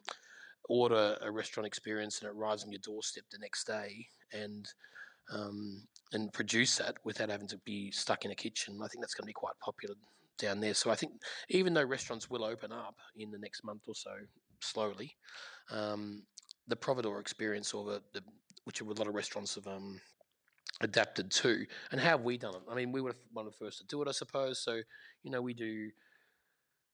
order 0.70 1.18
a 1.22 1.32
restaurant 1.32 1.68
experience 1.68 2.20
and 2.20 2.30
it 2.30 2.36
arrives 2.36 2.64
on 2.64 2.72
your 2.72 2.82
doorstep 2.84 3.24
the 3.32 3.40
next 3.40 3.66
day, 3.66 4.06
and 4.34 4.68
um, 5.34 5.84
and 6.14 6.32
produce 6.32 6.78
that 6.78 6.96
without 7.04 7.30
having 7.30 7.48
to 7.50 7.58
be 7.66 7.92
stuck 7.92 8.26
in 8.26 8.32
a 8.32 8.36
kitchen. 8.36 8.80
I 8.82 8.88
think 8.88 9.02
that's 9.04 9.14
going 9.14 9.24
to 9.24 9.28
be 9.28 9.34
quite 9.34 9.60
popular 9.60 9.96
down 10.38 10.60
there. 10.60 10.74
So 10.74 10.90
I 10.90 10.96
think 10.96 11.14
even 11.50 11.74
though 11.74 11.84
restaurants 11.84 12.30
will 12.30 12.44
open 12.44 12.72
up 12.72 12.96
in 13.18 13.32
the 13.32 13.40
next 13.40 13.64
month 13.64 13.82
or 13.88 13.96
so, 13.96 14.12
slowly, 14.62 15.16
um, 15.72 16.24
the 16.68 16.76
Providoor 16.76 17.20
experience 17.20 17.74
or 17.74 17.86
the, 17.86 18.02
the 18.14 18.22
which 18.66 18.82
a 18.82 18.86
lot 18.86 19.08
of 19.08 19.16
restaurants 19.16 19.56
have 19.56 19.68
um, 19.68 20.00
adapted 20.82 21.32
to, 21.32 21.66
and 21.92 22.00
how 22.00 22.12
have 22.12 22.22
we 22.22 22.38
done 22.38 22.56
it? 22.56 22.62
I 22.70 22.76
mean, 22.76 22.92
we 22.92 23.02
were 23.02 23.16
one 23.34 23.46
of 23.46 23.52
the 23.52 23.58
first 23.58 23.80
to 23.80 23.86
do 23.86 24.02
it, 24.02 24.08
I 24.08 24.12
suppose. 24.12 24.60
So 24.60 24.82
you 25.24 25.32
know, 25.32 25.42
we 25.42 25.54
do 25.54 25.90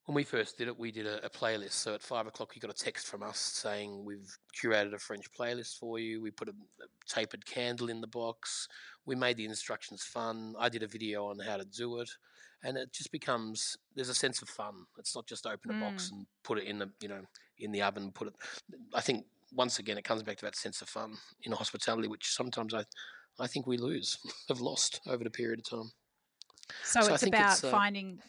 when 0.06 0.16
we 0.16 0.24
first 0.24 0.58
did 0.58 0.68
it, 0.68 0.78
we 0.78 0.92
did 0.92 1.06
a, 1.06 1.26
a, 1.26 1.30
playlist. 1.30 1.72
So 1.72 1.94
at 1.94 2.02
five 2.02 2.28
o'clock, 2.28 2.56
you 2.56 2.62
got 2.62 2.72
a 2.72 2.84
text 2.84 3.08
from 3.08 3.24
us 3.24 3.38
saying 3.38 4.04
we've 4.04 4.38
curated 4.54 4.94
a 4.94 5.00
French 5.00 5.32
playlist 5.32 5.80
for 5.80 5.98
you. 5.98 6.22
We 6.22 6.30
put 6.30 6.50
a, 6.50 6.52
a, 6.52 6.86
tapered 7.08 7.46
candle 7.46 7.90
in 7.90 8.02
the 8.02 8.08
box. 8.08 8.68
We 9.06 9.16
made 9.16 9.38
the 9.38 9.46
instructions 9.46 10.04
fun. 10.04 10.56
I 10.60 10.68
did 10.68 10.84
a 10.84 10.88
video 10.88 11.28
on 11.28 11.40
how 11.40 11.58
to 11.58 11.66
do 11.66 12.00
it, 12.00 12.10
and 12.64 12.78
it 12.78 12.92
just 12.92 13.12
becomes 13.12 13.78
there's 13.96 14.10
a 14.10 14.16
sense 14.16 14.42
of 14.42 14.50
fun. 14.50 14.74
It's 14.98 15.16
not 15.16 15.26
just 15.26 15.46
open 15.46 15.72
a 15.72 15.74
mm. 15.74 15.82
box 15.82 16.12
and 16.12 16.26
put 16.44 16.58
it 16.58 16.66
in 16.66 16.80
the 16.80 16.90
you 17.02 17.08
know 17.08 17.22
in 17.60 17.72
the 17.72 17.82
oven. 17.82 18.12
Put 18.12 18.28
it. 18.28 18.34
I 18.94 19.00
think 19.00 19.26
once 19.54 19.80
again 19.80 19.98
it 19.98 20.04
comes 20.04 20.24
back 20.24 20.38
to 20.38 20.46
that 20.46 20.56
sense 20.56 20.82
of 20.82 20.90
fun 20.90 21.14
in 21.44 21.54
hospitality, 21.54 22.10
which 22.10 22.32
sometimes 22.32 22.74
I 22.74 22.84
I 23.40 23.48
think 23.48 23.68
we 23.68 23.78
lose, 23.78 24.18
have 24.50 24.62
lost 24.62 25.02
over 25.08 25.24
the 25.24 25.30
period 25.30 25.60
of 25.60 25.70
time. 25.70 25.92
So, 26.84 27.02
so 27.02 27.14
it's 27.14 27.24
about 27.24 27.54
it's, 27.54 27.64
uh, 27.64 27.72
finding 27.72 28.20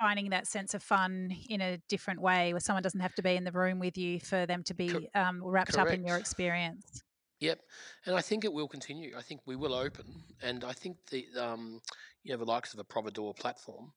finding 0.00 0.30
that 0.30 0.46
sense 0.48 0.74
of 0.74 0.82
fun 0.82 1.30
in 1.48 1.60
a 1.60 1.78
different 1.88 2.20
way 2.20 2.52
where 2.52 2.60
someone 2.60 2.82
doesn't 2.82 3.00
have 3.00 3.14
to 3.14 3.22
be 3.22 3.36
in 3.36 3.44
the 3.44 3.52
room 3.52 3.78
with 3.78 3.96
you 3.96 4.18
for 4.18 4.46
them 4.46 4.62
to 4.64 4.74
be 4.74 5.08
um, 5.14 5.40
wrapped 5.44 5.74
Correct. 5.74 5.90
up 5.90 5.94
in 5.94 6.04
your 6.04 6.16
experience. 6.16 7.02
Yep, 7.40 7.60
and 8.06 8.16
I 8.16 8.20
think 8.20 8.44
it 8.44 8.52
will 8.52 8.68
continue. 8.68 9.14
I 9.16 9.22
think 9.22 9.40
we 9.46 9.56
will 9.56 9.74
open, 9.74 10.06
and 10.42 10.64
I 10.64 10.72
think 10.72 10.96
the 11.10 11.26
um, 11.38 11.80
you 12.22 12.32
know 12.32 12.38
the 12.38 12.44
likes 12.44 12.72
of 12.72 12.78
a 12.78 12.84
Providoor 12.84 13.36
platform 13.36 13.92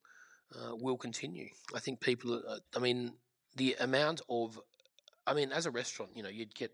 uh, 0.56 0.76
will 0.76 0.98
continue. 0.98 1.50
I 1.76 1.80
think 1.80 2.02
people. 2.02 2.42
Uh, 2.48 2.58
I 2.76 2.80
mean, 2.80 3.14
the 3.56 3.76
amount 3.80 4.22
of, 4.30 4.60
I 5.28 5.34
mean, 5.34 5.52
as 5.52 5.68
a 5.68 5.72
restaurant, 5.72 6.12
you 6.16 6.24
know, 6.24 6.30
you'd 6.30 6.56
get, 6.56 6.72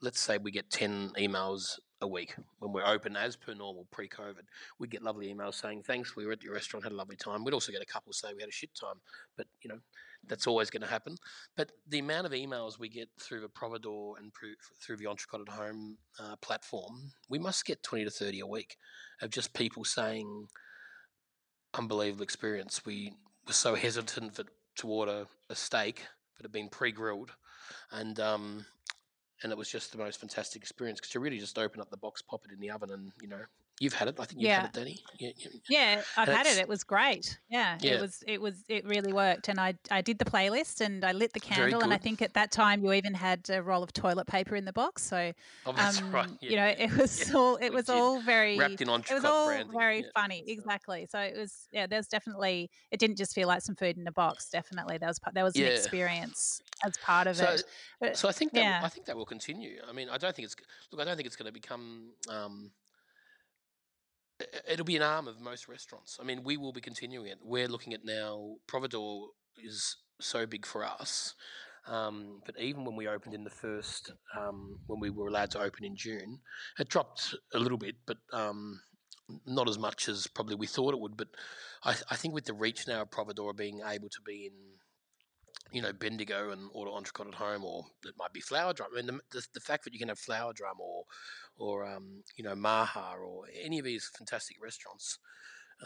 let's 0.00 0.20
say 0.20 0.38
we 0.38 0.52
get 0.52 0.70
ten 0.70 1.10
emails 1.18 1.78
a 2.04 2.08
week 2.08 2.36
when 2.60 2.72
we're 2.72 2.86
open 2.86 3.16
as 3.16 3.34
per 3.34 3.54
normal 3.54 3.86
pre-COVID. 3.90 4.44
We'd 4.78 4.90
get 4.90 5.02
lovely 5.02 5.34
emails 5.34 5.54
saying 5.54 5.82
thanks, 5.82 6.14
we 6.14 6.24
were 6.24 6.32
at 6.32 6.42
your 6.42 6.54
restaurant, 6.54 6.84
had 6.84 6.92
a 6.92 6.96
lovely 6.96 7.16
time. 7.16 7.42
We'd 7.42 7.54
also 7.54 7.72
get 7.72 7.82
a 7.82 7.92
couple 7.92 8.12
say 8.12 8.28
we 8.32 8.42
had 8.42 8.48
a 8.48 8.52
shit 8.52 8.74
time, 8.74 9.00
but 9.36 9.46
you 9.62 9.68
know 9.68 9.80
that's 10.26 10.46
always 10.46 10.70
going 10.70 10.82
to 10.82 10.88
happen. 10.88 11.16
But 11.56 11.72
the 11.88 11.98
amount 11.98 12.26
of 12.26 12.32
emails 12.32 12.78
we 12.78 12.88
get 12.88 13.08
through 13.20 13.40
the 13.40 13.48
Providoor 13.48 14.18
and 14.18 14.32
through 14.80 14.96
the 14.96 15.04
Entrecôte 15.04 15.48
at 15.48 15.54
Home 15.54 15.98
uh, 16.18 16.36
platform, 16.36 17.12
we 17.28 17.38
must 17.38 17.66
get 17.66 17.82
twenty 17.82 18.04
to 18.04 18.10
thirty 18.10 18.40
a 18.40 18.46
week 18.46 18.76
of 19.20 19.30
just 19.30 19.52
people 19.52 19.84
saying 19.84 20.46
unbelievable 21.74 22.22
experience. 22.22 22.86
We 22.86 23.12
were 23.46 23.52
so 23.52 23.74
hesitant 23.74 24.36
for, 24.36 24.44
to 24.76 24.88
order 24.88 25.26
a 25.50 25.54
steak 25.54 26.06
that 26.36 26.44
had 26.44 26.52
been 26.52 26.68
pre-grilled, 26.68 27.32
and 27.90 28.18
um, 28.20 28.66
and 29.44 29.52
it 29.52 29.58
was 29.58 29.68
just 29.68 29.92
the 29.92 29.98
most 29.98 30.18
fantastic 30.18 30.62
experience 30.62 30.98
because 30.98 31.14
you 31.14 31.20
really 31.20 31.38
just 31.38 31.58
open 31.58 31.80
up 31.80 31.90
the 31.90 31.98
box, 31.98 32.22
pop 32.22 32.44
it 32.46 32.52
in 32.52 32.58
the 32.58 32.70
oven, 32.70 32.90
and 32.90 33.12
you 33.22 33.28
know 33.28 33.42
You've 33.80 33.92
had 33.92 34.06
it. 34.06 34.14
I 34.20 34.24
think 34.24 34.40
you've 34.40 34.48
yeah. 34.48 34.60
had 34.62 34.76
it, 34.76 34.80
Dani. 34.80 35.00
Yeah, 35.18 35.30
yeah 35.68 36.02
I've 36.16 36.28
had 36.28 36.46
it. 36.46 36.58
It 36.58 36.68
was 36.68 36.84
great. 36.84 37.38
Yeah, 37.50 37.76
yeah, 37.80 37.94
it 37.94 38.00
was. 38.00 38.22
It 38.24 38.40
was. 38.40 38.64
It 38.68 38.86
really 38.86 39.12
worked. 39.12 39.48
And 39.48 39.58
I, 39.58 39.74
I 39.90 40.00
did 40.00 40.20
the 40.20 40.24
playlist 40.24 40.80
and 40.80 41.04
I 41.04 41.10
lit 41.10 41.32
the 41.32 41.40
candle. 41.40 41.82
And 41.82 41.92
I 41.92 41.96
think 41.96 42.22
at 42.22 42.34
that 42.34 42.52
time 42.52 42.84
you 42.84 42.92
even 42.92 43.14
had 43.14 43.50
a 43.50 43.60
roll 43.60 43.82
of 43.82 43.92
toilet 43.92 44.28
paper 44.28 44.54
in 44.54 44.64
the 44.64 44.72
box. 44.72 45.02
So, 45.02 45.32
oh, 45.66 45.72
that's 45.72 46.00
um, 46.02 46.12
right. 46.12 46.28
Yeah. 46.40 46.50
You 46.50 46.56
know, 46.56 46.66
it 46.78 46.96
was 46.96 47.34
all. 47.34 47.56
It 47.56 47.72
was 47.72 47.90
all 47.90 48.20
very 48.20 48.56
wrapped 48.56 48.80
in 48.80 48.88
It 48.88 49.10
was 49.10 49.24
all 49.24 49.46
branding. 49.46 49.76
very 49.76 50.04
funny. 50.14 50.44
Exactly. 50.46 51.08
So 51.10 51.18
it 51.18 51.36
was. 51.36 51.66
Yeah, 51.72 51.88
there's 51.88 52.06
definitely. 52.06 52.70
It 52.92 53.00
didn't 53.00 53.16
just 53.16 53.34
feel 53.34 53.48
like 53.48 53.62
some 53.62 53.74
food 53.74 53.98
in 53.98 54.06
a 54.06 54.12
box. 54.12 54.50
Definitely, 54.50 54.98
there 54.98 55.08
was. 55.08 55.18
There 55.32 55.44
was 55.44 55.56
an 55.56 55.64
experience 55.64 56.62
as 56.84 56.96
part 56.98 57.26
of 57.26 57.36
so, 57.36 57.44
it. 57.46 57.64
But, 57.98 58.16
so 58.16 58.28
I 58.28 58.32
think 58.32 58.52
that. 58.52 58.60
Yeah. 58.62 58.80
I 58.84 58.88
think 58.88 59.06
that 59.06 59.16
will 59.16 59.26
continue. 59.26 59.80
I 59.88 59.92
mean, 59.92 60.08
I 60.08 60.16
don't 60.16 60.34
think 60.34 60.46
it's. 60.46 60.54
Look, 60.92 61.00
I 61.00 61.04
don't 61.04 61.16
think 61.16 61.26
it's 61.26 61.36
going 61.36 61.46
to 61.46 61.52
become. 61.52 62.10
Um, 62.28 62.70
it'll 64.68 64.84
be 64.84 64.96
an 64.96 65.02
arm 65.02 65.28
of 65.28 65.40
most 65.40 65.68
restaurants. 65.68 66.18
I 66.20 66.24
mean, 66.24 66.42
we 66.44 66.56
will 66.56 66.72
be 66.72 66.80
continuing 66.80 67.26
it. 67.28 67.38
We're 67.42 67.68
looking 67.68 67.94
at 67.94 68.04
now. 68.04 68.56
Providoor 68.66 69.28
is 69.62 69.96
so 70.20 70.46
big 70.46 70.66
for 70.66 70.84
us, 70.84 71.34
um, 71.86 72.40
but 72.46 72.58
even 72.58 72.84
when 72.84 72.96
we 72.96 73.08
opened 73.08 73.34
in 73.34 73.44
the 73.44 73.50
first, 73.50 74.12
um, 74.38 74.78
when 74.86 75.00
we 75.00 75.10
were 75.10 75.28
allowed 75.28 75.50
to 75.52 75.60
open 75.60 75.84
in 75.84 75.96
June, 75.96 76.40
it 76.78 76.88
dropped 76.88 77.34
a 77.52 77.58
little 77.58 77.78
bit, 77.78 77.96
but 78.06 78.18
um, 78.32 78.80
not 79.46 79.68
as 79.68 79.78
much 79.78 80.08
as 80.08 80.26
probably 80.26 80.54
we 80.54 80.66
thought 80.66 80.94
it 80.94 81.00
would. 81.00 81.16
But 81.16 81.28
I, 81.84 81.94
I 82.10 82.16
think 82.16 82.34
with 82.34 82.44
the 82.44 82.54
reach 82.54 82.86
now 82.88 83.02
of 83.02 83.10
Providoor 83.10 83.54
being 83.56 83.80
able 83.86 84.08
to 84.08 84.20
be 84.24 84.46
in 84.46 84.52
you 85.72 85.82
know, 85.82 85.92
Bendigo 85.92 86.50
and 86.50 86.70
order 86.72 86.92
entrecôte 86.92 87.28
at 87.28 87.34
home, 87.34 87.64
or 87.64 87.84
it 88.04 88.14
might 88.16 88.32
be 88.32 88.40
flower 88.40 88.72
drum. 88.72 88.90
I 88.92 88.96
mean, 88.96 89.06
the, 89.06 89.38
the, 89.38 89.46
the 89.54 89.60
fact 89.60 89.84
that 89.84 89.92
you 89.92 89.98
can 89.98 90.08
have 90.08 90.18
flower 90.18 90.52
drum 90.52 90.76
or, 90.78 91.04
or 91.58 91.86
um, 91.86 92.22
you 92.36 92.44
know, 92.44 92.54
Maha 92.54 93.16
or 93.18 93.44
any 93.62 93.78
of 93.78 93.84
these 93.84 94.10
fantastic 94.16 94.56
restaurants 94.62 95.18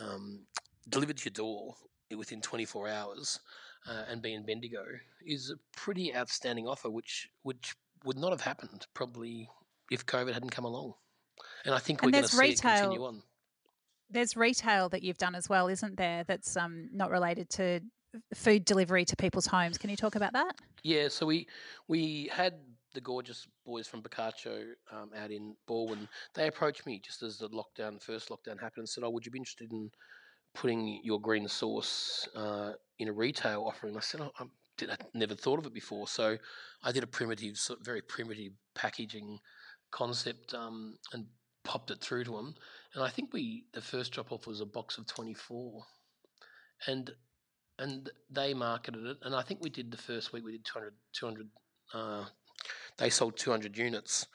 um, 0.00 0.46
delivered 0.88 1.18
to 1.18 1.24
your 1.26 1.32
door 1.32 1.74
within 2.16 2.40
24 2.40 2.88
hours 2.88 3.40
uh, 3.88 4.04
and 4.08 4.22
be 4.22 4.34
in 4.34 4.44
Bendigo 4.44 4.84
is 5.26 5.50
a 5.50 5.78
pretty 5.78 6.14
outstanding 6.14 6.66
offer, 6.66 6.90
which 6.90 7.28
which 7.42 7.74
would 8.04 8.18
not 8.18 8.30
have 8.30 8.40
happened 8.40 8.86
probably 8.94 9.48
if 9.90 10.06
COVID 10.06 10.32
hadn't 10.32 10.50
come 10.50 10.64
along. 10.64 10.94
And 11.64 11.74
I 11.74 11.78
think 11.78 12.02
we're 12.02 12.10
going 12.10 12.24
to 12.24 12.28
see 12.28 12.38
retail. 12.38 12.70
it 12.70 12.76
continue 12.76 13.04
on 13.04 13.22
there's 14.10 14.36
retail 14.36 14.88
that 14.90 15.02
you've 15.02 15.18
done 15.18 15.34
as 15.34 15.48
well, 15.48 15.68
isn't 15.68 15.96
there? 15.96 16.24
That's 16.24 16.56
um, 16.56 16.88
not 16.92 17.10
related 17.10 17.50
to 17.50 17.80
food 18.34 18.64
delivery 18.64 19.04
to 19.04 19.16
people's 19.16 19.46
homes. 19.46 19.78
Can 19.78 19.90
you 19.90 19.96
talk 19.96 20.14
about 20.14 20.32
that? 20.32 20.56
Yeah, 20.82 21.08
so 21.08 21.26
we 21.26 21.46
we 21.88 22.30
had 22.32 22.54
the 22.94 23.00
gorgeous 23.00 23.46
boys 23.64 23.86
from 23.86 24.00
Boccaccio 24.00 24.64
um, 24.92 25.10
out 25.16 25.30
in 25.30 25.54
Balwyn. 25.68 26.08
They 26.34 26.48
approached 26.48 26.86
me 26.86 27.00
just 27.04 27.22
as 27.22 27.38
the 27.38 27.48
lockdown, 27.50 28.02
first 28.02 28.28
lockdown 28.30 28.60
happened, 28.60 28.78
and 28.82 28.88
said, 28.88 29.04
"Oh, 29.04 29.10
would 29.10 29.26
you 29.26 29.32
be 29.32 29.38
interested 29.38 29.72
in 29.72 29.90
putting 30.54 31.00
your 31.04 31.20
green 31.20 31.48
sauce 31.48 32.28
uh, 32.34 32.72
in 32.98 33.08
a 33.08 33.12
retail 33.12 33.64
offering?" 33.64 33.96
I 33.96 34.00
said, 34.00 34.20
oh, 34.20 34.32
I 34.38 34.44
did, 34.76 34.90
I 34.90 34.96
never 35.14 35.34
thought 35.34 35.58
of 35.58 35.66
it 35.66 35.74
before, 35.74 36.08
so 36.08 36.38
I 36.82 36.92
did 36.92 37.02
a 37.02 37.06
primitive, 37.06 37.58
very 37.82 38.02
primitive 38.02 38.52
packaging 38.74 39.38
concept 39.90 40.54
um, 40.54 40.96
and 41.12 41.26
popped 41.64 41.90
it 41.90 42.00
through 42.00 42.24
to 42.24 42.32
them. 42.32 42.54
And 42.94 43.04
I 43.04 43.10
think 43.10 43.32
we 43.32 43.64
the 43.74 43.82
first 43.82 44.12
drop 44.12 44.32
off 44.32 44.46
was 44.46 44.60
a 44.60 44.66
box 44.66 44.98
of 44.98 45.06
twenty 45.06 45.34
four, 45.34 45.84
and 46.86 47.10
and 47.78 48.10
they 48.30 48.54
marketed 48.54 49.06
it. 49.06 49.18
And 49.22 49.34
I 49.34 49.42
think 49.42 49.60
we 49.62 49.70
did 49.70 49.90
the 49.90 49.96
first 49.96 50.32
week, 50.32 50.44
we 50.44 50.52
did 50.52 50.64
200, 50.64 50.92
200 51.12 51.48
Uh, 51.94 52.26
they 52.98 53.10
sold 53.10 53.36
200 53.36 53.76
units 53.76 54.26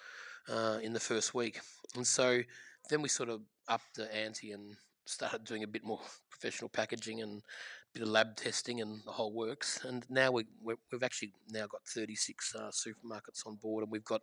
uh, 0.50 0.80
in 0.82 0.94
the 0.94 1.00
first 1.00 1.34
week, 1.34 1.60
and 1.96 2.06
so 2.06 2.42
then 2.90 3.02
we 3.02 3.10
sort 3.10 3.30
of 3.30 3.42
upped 3.68 3.96
the 3.96 4.14
ante 4.16 4.52
and 4.52 4.76
started 5.06 5.44
doing 5.44 5.64
a 5.64 5.68
bit 5.68 5.84
more 5.84 6.00
professional 6.30 6.70
packaging 6.70 7.22
and 7.22 7.40
a 7.40 8.00
bit 8.00 8.04
of 8.04 8.10
lab 8.10 8.36
testing 8.36 8.82
and 8.82 9.02
the 9.06 9.12
whole 9.12 9.34
works. 9.34 9.84
And 9.86 10.06
now 10.10 10.32
we, 10.32 10.46
we 10.62 10.76
have 10.92 11.04
actually 11.04 11.34
now 11.50 11.68
got 11.68 11.82
36 11.88 12.56
uh, 12.56 12.72
supermarkets 12.72 13.46
on 13.46 13.56
board, 13.56 13.84
and 13.84 13.92
we've 13.92 14.04
got 14.04 14.22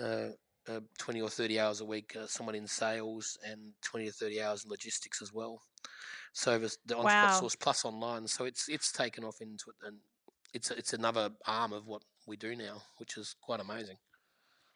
uh, 0.00 0.28
uh, 0.68 0.80
20 0.98 1.22
or 1.22 1.28
30 1.28 1.58
hours 1.58 1.80
a 1.80 1.84
week, 1.84 2.16
uh, 2.20 2.26
someone 2.26 2.54
in 2.54 2.66
sales, 2.66 3.38
and 3.48 3.72
20 3.82 4.08
or 4.08 4.12
30 4.12 4.42
hours 4.42 4.64
in 4.64 4.70
logistics 4.70 5.22
as 5.22 5.32
well. 5.32 5.60
So 6.32 6.58
the, 6.58 6.74
the 6.86 6.98
wow. 6.98 7.32
Source 7.32 7.56
Plus 7.56 7.84
online, 7.84 8.26
so 8.26 8.44
it's 8.44 8.68
it's 8.68 8.92
taken 8.92 9.24
off 9.24 9.40
into 9.40 9.64
it, 9.70 9.86
and 9.86 9.96
it's 10.54 10.70
it's 10.70 10.92
another 10.92 11.30
arm 11.46 11.72
of 11.72 11.86
what 11.86 12.02
we 12.30 12.36
do 12.36 12.56
now, 12.56 12.80
which 12.96 13.18
is 13.18 13.34
quite 13.42 13.60
amazing. 13.60 13.96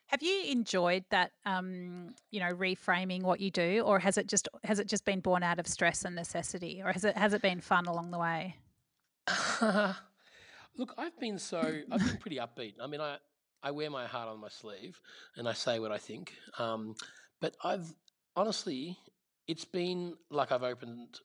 Have 0.08 0.22
you 0.22 0.44
enjoyed 0.50 1.04
that, 1.10 1.32
um, 1.46 2.14
you 2.30 2.40
know, 2.40 2.52
reframing 2.52 3.22
what 3.22 3.40
you 3.40 3.50
do, 3.50 3.82
or 3.86 3.98
has 3.98 4.18
it 4.18 4.26
just 4.26 4.48
has 4.64 4.78
it 4.78 4.86
just 4.86 5.06
been 5.06 5.20
born 5.20 5.42
out 5.42 5.58
of 5.58 5.66
stress 5.66 6.04
and 6.04 6.14
necessity, 6.14 6.82
or 6.84 6.92
has 6.92 7.04
it 7.04 7.16
has 7.16 7.32
it 7.32 7.40
been 7.40 7.60
fun 7.60 7.86
along 7.86 8.10
the 8.10 8.18
way? 8.18 8.56
Look, 10.76 10.94
I've 10.98 11.18
been 11.18 11.38
so 11.38 11.60
I've 11.90 12.06
been 12.06 12.16
pretty 12.20 12.36
upbeat. 12.36 12.74
I 12.82 12.86
mean, 12.86 13.00
I 13.00 13.16
I 13.62 13.70
wear 13.70 13.88
my 13.88 14.06
heart 14.06 14.28
on 14.28 14.40
my 14.40 14.50
sleeve 14.50 15.00
and 15.36 15.48
I 15.48 15.54
say 15.54 15.78
what 15.78 15.90
I 15.90 15.98
think. 15.98 16.34
Um, 16.58 16.94
but 17.40 17.56
I've 17.64 17.94
honestly, 18.36 18.98
it's 19.48 19.64
been 19.64 20.14
like 20.30 20.52
I've 20.52 20.62
opened 20.62 21.20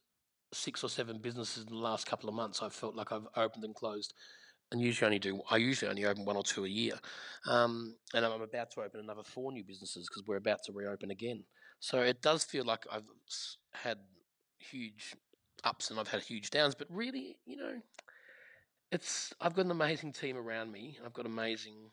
six 0.53 0.83
or 0.83 0.89
seven 0.89 1.17
businesses 1.19 1.65
in 1.65 1.74
the 1.74 1.79
last 1.79 2.07
couple 2.07 2.29
of 2.29 2.36
months. 2.36 2.62
I've 2.62 2.74
felt 2.74 2.95
like 2.95 3.12
I've 3.12 3.27
opened 3.36 3.65
and 3.65 3.75
closed 3.75 4.13
and 4.71 4.81
usually 4.81 5.05
only 5.05 5.19
do 5.19 5.41
I 5.49 5.57
usually 5.57 5.89
only 5.89 6.05
open 6.05 6.25
one 6.25 6.35
or 6.38 6.43
two 6.43 6.65
a 6.65 6.69
year, 6.69 6.93
um, 7.47 7.95
and 8.13 8.25
I'm 8.25 8.41
about 8.41 8.71
to 8.71 8.81
open 8.81 8.99
another 8.99 9.23
four 9.23 9.51
new 9.51 9.63
businesses 9.63 10.07
because 10.07 10.23
we're 10.27 10.38
about 10.38 10.59
to 10.65 10.73
reopen 10.73 11.11
again. 11.11 11.43
So 11.79 12.01
it 12.01 12.21
does 12.21 12.43
feel 12.43 12.65
like 12.65 12.85
I've 12.91 13.09
had 13.73 13.97
huge 14.57 15.15
ups 15.63 15.89
and 15.89 15.99
I've 15.99 16.09
had 16.09 16.21
huge 16.21 16.49
downs, 16.49 16.75
but 16.75 16.88
really, 16.89 17.38
you 17.45 17.57
know, 17.57 17.81
it's 18.91 19.33
I've 19.39 19.55
got 19.55 19.65
an 19.65 19.71
amazing 19.71 20.13
team 20.13 20.38
around 20.38 20.71
me. 20.71 20.97
I've 21.05 21.13
got 21.13 21.25
amazing 21.25 21.91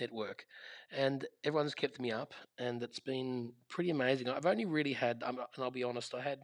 network, 0.00 0.46
and 0.90 1.26
everyone's 1.44 1.74
kept 1.74 2.00
me 2.00 2.12
up, 2.12 2.34
and 2.58 2.82
it's 2.82 3.00
been 3.00 3.52
pretty 3.68 3.90
amazing. 3.90 4.28
I've 4.28 4.46
only 4.46 4.66
really 4.66 4.92
had, 4.92 5.22
and 5.26 5.38
I'll 5.58 5.70
be 5.70 5.84
honest, 5.84 6.14
I 6.14 6.20
had 6.20 6.40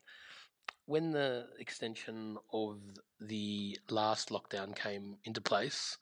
when 0.86 1.12
the 1.12 1.46
extension 1.58 2.36
of 2.52 2.78
the 3.20 3.78
last 3.88 4.30
lockdown 4.30 4.74
came 4.74 5.16
into 5.24 5.40
place, 5.40 5.96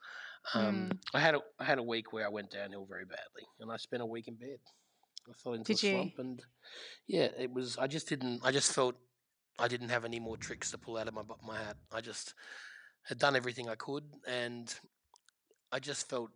um, 0.54 0.90
mm. 0.90 0.98
I 1.14 1.20
had 1.20 1.34
a, 1.34 1.40
I 1.58 1.64
had 1.64 1.78
a 1.78 1.82
week 1.82 2.12
where 2.12 2.24
I 2.24 2.30
went 2.30 2.50
downhill 2.50 2.86
very 2.88 3.04
badly, 3.04 3.46
and 3.60 3.70
I 3.70 3.76
spent 3.76 4.02
a 4.02 4.06
week 4.06 4.28
in 4.28 4.34
bed. 4.34 4.58
I 5.28 5.32
fell 5.34 5.52
into 5.52 5.74
Did 5.74 5.84
a 5.84 5.90
slump, 5.92 6.12
you? 6.16 6.24
and 6.24 6.42
yeah, 7.06 7.28
it 7.38 7.52
was. 7.52 7.76
I 7.78 7.86
just 7.86 8.08
didn't. 8.08 8.40
I 8.42 8.50
just 8.50 8.72
felt 8.72 8.96
I 9.58 9.68
didn't 9.68 9.90
have 9.90 10.04
any 10.04 10.18
more 10.18 10.36
tricks 10.36 10.70
to 10.70 10.78
pull 10.78 10.96
out 10.96 11.08
of 11.08 11.14
my 11.14 11.22
my 11.46 11.58
hat. 11.58 11.76
I 11.92 12.00
just 12.00 12.34
had 13.04 13.18
done 13.18 13.36
everything 13.36 13.68
I 13.68 13.74
could, 13.74 14.04
and 14.26 14.74
I 15.70 15.78
just 15.78 16.08
felt. 16.08 16.30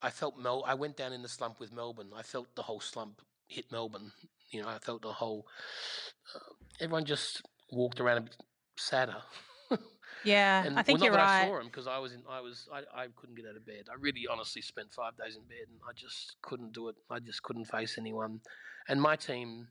I 0.00 0.10
felt 0.10 0.38
Mel. 0.38 0.62
I 0.64 0.74
went 0.74 0.96
down 0.96 1.12
in 1.12 1.22
the 1.22 1.28
slump 1.28 1.58
with 1.58 1.72
Melbourne. 1.72 2.10
I 2.16 2.22
felt 2.22 2.54
the 2.54 2.62
whole 2.62 2.80
slump 2.80 3.20
hit 3.48 3.70
Melbourne. 3.72 4.12
You 4.50 4.62
know, 4.62 4.68
I 4.68 4.78
felt 4.78 5.02
the 5.02 5.12
whole. 5.12 5.46
Uh, 6.34 6.54
everyone 6.80 7.04
just 7.04 7.42
walked 7.70 8.00
around 8.00 8.18
a 8.18 8.20
bit 8.22 8.36
sadder. 8.76 9.16
Yeah, 10.24 10.64
and, 10.64 10.78
I 10.78 10.82
think 10.82 10.98
well, 10.98 11.06
you're 11.06 11.16
right. 11.16 11.44
I 11.44 11.46
saw 11.46 11.60
him 11.60 11.66
because 11.66 11.86
I 11.86 11.98
was 11.98 12.12
in. 12.12 12.22
I 12.28 12.40
was. 12.40 12.68
I, 12.72 13.02
I 13.02 13.06
couldn't 13.16 13.36
get 13.36 13.46
out 13.46 13.56
of 13.56 13.64
bed. 13.64 13.84
I 13.90 13.94
really, 14.00 14.26
honestly, 14.30 14.62
spent 14.62 14.92
five 14.92 15.16
days 15.16 15.36
in 15.36 15.42
bed, 15.42 15.68
and 15.68 15.78
I 15.88 15.92
just 15.94 16.36
couldn't 16.42 16.72
do 16.72 16.88
it. 16.88 16.96
I 17.10 17.20
just 17.20 17.42
couldn't 17.42 17.66
face 17.66 17.98
anyone. 17.98 18.40
And 18.88 19.00
my 19.00 19.16
team, 19.16 19.68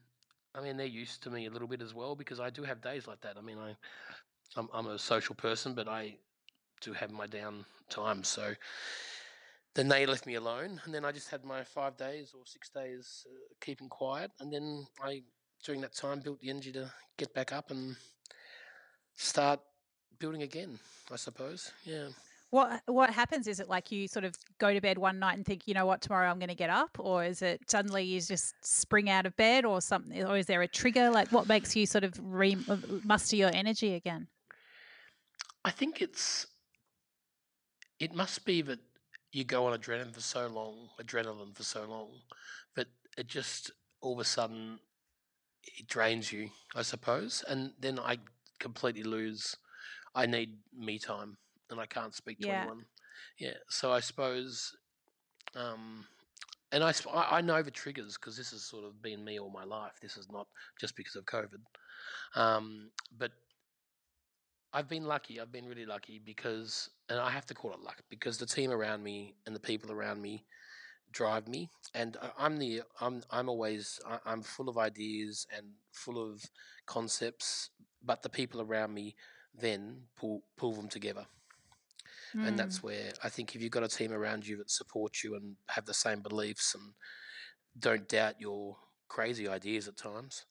I 0.56 0.62
mean, 0.62 0.78
they're 0.78 0.86
used 0.86 1.22
to 1.24 1.30
me 1.30 1.48
a 1.48 1.52
little 1.52 1.68
bit 1.68 1.82
as 1.82 1.94
well 1.94 2.16
because 2.16 2.40
I 2.40 2.50
do 2.50 2.64
have 2.64 2.82
days 2.82 3.08
like 3.08 3.22
that. 3.22 3.36
I 3.38 3.42
mean, 3.42 3.58
I, 3.58 3.76
I'm, 4.56 4.70
I'm 4.74 4.88
a 4.88 4.98
social 4.98 5.36
person, 5.36 5.74
but 5.74 5.88
I 5.88 6.16
do 6.82 6.94
have 6.94 7.12
my 7.12 7.28
down 7.28 7.66
times. 7.90 8.28
So 8.28 8.54
then 9.76 9.88
they 9.88 10.06
left 10.06 10.26
me 10.26 10.36
alone, 10.36 10.82
and 10.86 10.94
then 10.94 11.04
I 11.04 11.12
just 11.12 11.30
had 11.30 11.44
my 11.44 11.64
five 11.64 11.98
days 11.98 12.34
or 12.34 12.42
six 12.46 12.70
days 12.70 13.26
uh, 13.30 13.54
keeping 13.62 13.90
quiet, 13.90 14.32
and 14.40 14.52
then 14.52 14.88
I 15.02 15.24
during 15.64 15.82
that 15.82 15.96
time 15.96 16.20
built 16.20 16.40
the 16.42 16.50
energy 16.50 16.72
to 16.72 16.92
get 17.18 17.34
back 17.34 17.52
up 17.52 17.72
and 17.72 17.96
start 19.16 19.60
building 20.20 20.44
again, 20.44 20.80
I 21.12 21.16
suppose. 21.16 21.72
Yeah. 21.84 22.08
What 22.50 22.82
what 22.86 23.10
happens? 23.10 23.46
Is 23.48 23.60
it 23.60 23.68
like 23.68 23.92
you 23.92 24.08
sort 24.08 24.24
of 24.24 24.34
go 24.58 24.74
to 24.74 24.80
bed 24.80 24.98
one 24.98 25.20
night 25.20 25.36
and 25.36 25.46
think, 25.46 25.68
you 25.68 25.74
know 25.74 25.86
what, 25.86 26.02
tomorrow 26.02 26.30
I'm 26.30 26.40
going 26.40 26.48
to 26.48 26.56
get 26.56 26.70
up, 26.70 26.96
or 26.98 27.26
is 27.26 27.42
it 27.42 27.70
suddenly 27.70 28.04
you 28.04 28.22
just 28.22 28.56
spring 28.62 29.10
out 29.10 29.26
of 29.26 29.36
bed, 29.36 29.66
or 29.66 29.82
something, 29.82 30.24
or 30.24 30.38
is 30.38 30.46
there 30.46 30.62
a 30.62 30.68
trigger? 30.68 31.10
Like, 31.10 31.30
what 31.34 31.50
makes 31.50 31.76
you 31.76 31.86
sort 31.86 32.06
of 32.06 32.14
re- 32.22 32.58
uh, 32.70 32.78
muster 33.04 33.36
your 33.36 33.52
energy 33.54 33.96
again? 33.96 34.28
I 35.66 35.72
think 35.72 36.02
it's 36.02 36.48
it 38.00 38.14
must 38.16 38.46
be 38.46 38.62
that 38.62 38.80
you 39.34 39.44
go 39.44 39.66
on 39.66 39.78
adrenaline 39.78 40.14
for 40.14 40.22
so 40.22 40.48
long, 40.48 40.88
adrenaline 41.02 41.54
for 41.54 41.64
so 41.64 41.84
long, 41.86 42.08
that 42.76 42.88
it 43.18 43.28
just 43.28 43.72
all 44.00 44.14
of 44.14 44.20
a 44.20 44.24
sudden 44.24 44.80
it 45.78 45.88
drains 45.88 46.32
you, 46.32 46.50
I 46.76 46.82
suppose, 46.82 47.44
and 47.48 47.72
then 47.80 48.00
I 48.00 48.18
completely 48.60 49.04
lose. 49.04 49.56
I 50.16 50.26
need 50.26 50.58
me 50.76 51.00
time, 51.00 51.38
and 51.70 51.80
I 51.80 51.86
can't 51.86 52.14
speak 52.14 52.40
to 52.40 52.48
yeah. 52.48 52.62
anyone. 52.62 52.86
Yeah, 53.40 53.54
so 53.70 53.92
I 53.92 54.00
suppose, 54.00 54.76
um, 55.56 56.06
and 56.72 56.84
I 56.84 56.94
I 57.14 57.42
know 57.42 57.62
the 57.62 57.72
triggers 57.72 58.18
because 58.18 58.38
this 58.38 58.52
has 58.52 58.64
sort 58.64 58.86
of 58.86 59.02
been 59.02 59.24
me 59.24 59.40
all 59.40 59.50
my 59.50 59.64
life. 59.64 59.94
This 60.02 60.18
is 60.18 60.28
not 60.32 60.48
just 60.80 60.96
because 60.96 61.16
of 61.16 61.26
COVID, 61.26 61.62
um, 62.36 62.90
but 63.18 63.32
I've 64.74 64.90
been 64.90 65.06
lucky. 65.06 65.40
I've 65.40 65.52
been 65.52 65.66
really 65.66 65.86
lucky 65.86 66.22
because, 66.24 66.90
and 67.10 67.20
I 67.20 67.30
have 67.30 67.46
to 67.48 67.54
call 67.54 67.74
it 67.74 67.80
luck 67.80 68.02
because 68.10 68.38
the 68.38 68.46
team 68.46 68.72
around 68.72 69.04
me 69.04 69.36
and 69.46 69.56
the 69.56 69.60
people 69.60 69.92
around 69.92 70.22
me 70.22 70.46
drive 71.12 71.48
me 71.48 71.70
and 71.94 72.18
i'm 72.38 72.58
the 72.58 72.82
i'm 73.02 73.24
i'm 73.32 73.50
always 73.50 74.00
i'm 74.26 74.42
full 74.42 74.70
of 74.70 74.78
ideas 74.78 75.48
and 75.56 75.68
full 75.92 76.32
of 76.32 76.44
concepts 76.86 77.70
but 78.04 78.22
the 78.22 78.30
people 78.30 78.62
around 78.62 78.94
me 78.94 79.16
then 79.60 80.02
pull 80.18 80.44
pull 80.58 80.74
them 80.74 80.88
together 80.88 81.26
mm. 82.36 82.48
and 82.48 82.58
that's 82.58 82.84
where 82.84 83.12
i 83.24 83.30
think 83.30 83.56
if 83.56 83.62
you've 83.62 83.72
got 83.72 83.84
a 83.84 83.88
team 83.88 84.12
around 84.12 84.46
you 84.46 84.58
that 84.58 84.70
support 84.70 85.24
you 85.24 85.36
and 85.36 85.56
have 85.68 85.86
the 85.86 85.94
same 85.94 86.22
beliefs 86.22 86.76
and 86.76 86.94
don't 87.80 88.08
doubt 88.08 88.36
your 88.40 88.76
crazy 89.08 89.48
ideas 89.48 89.88
at 89.88 89.98
times 89.98 90.46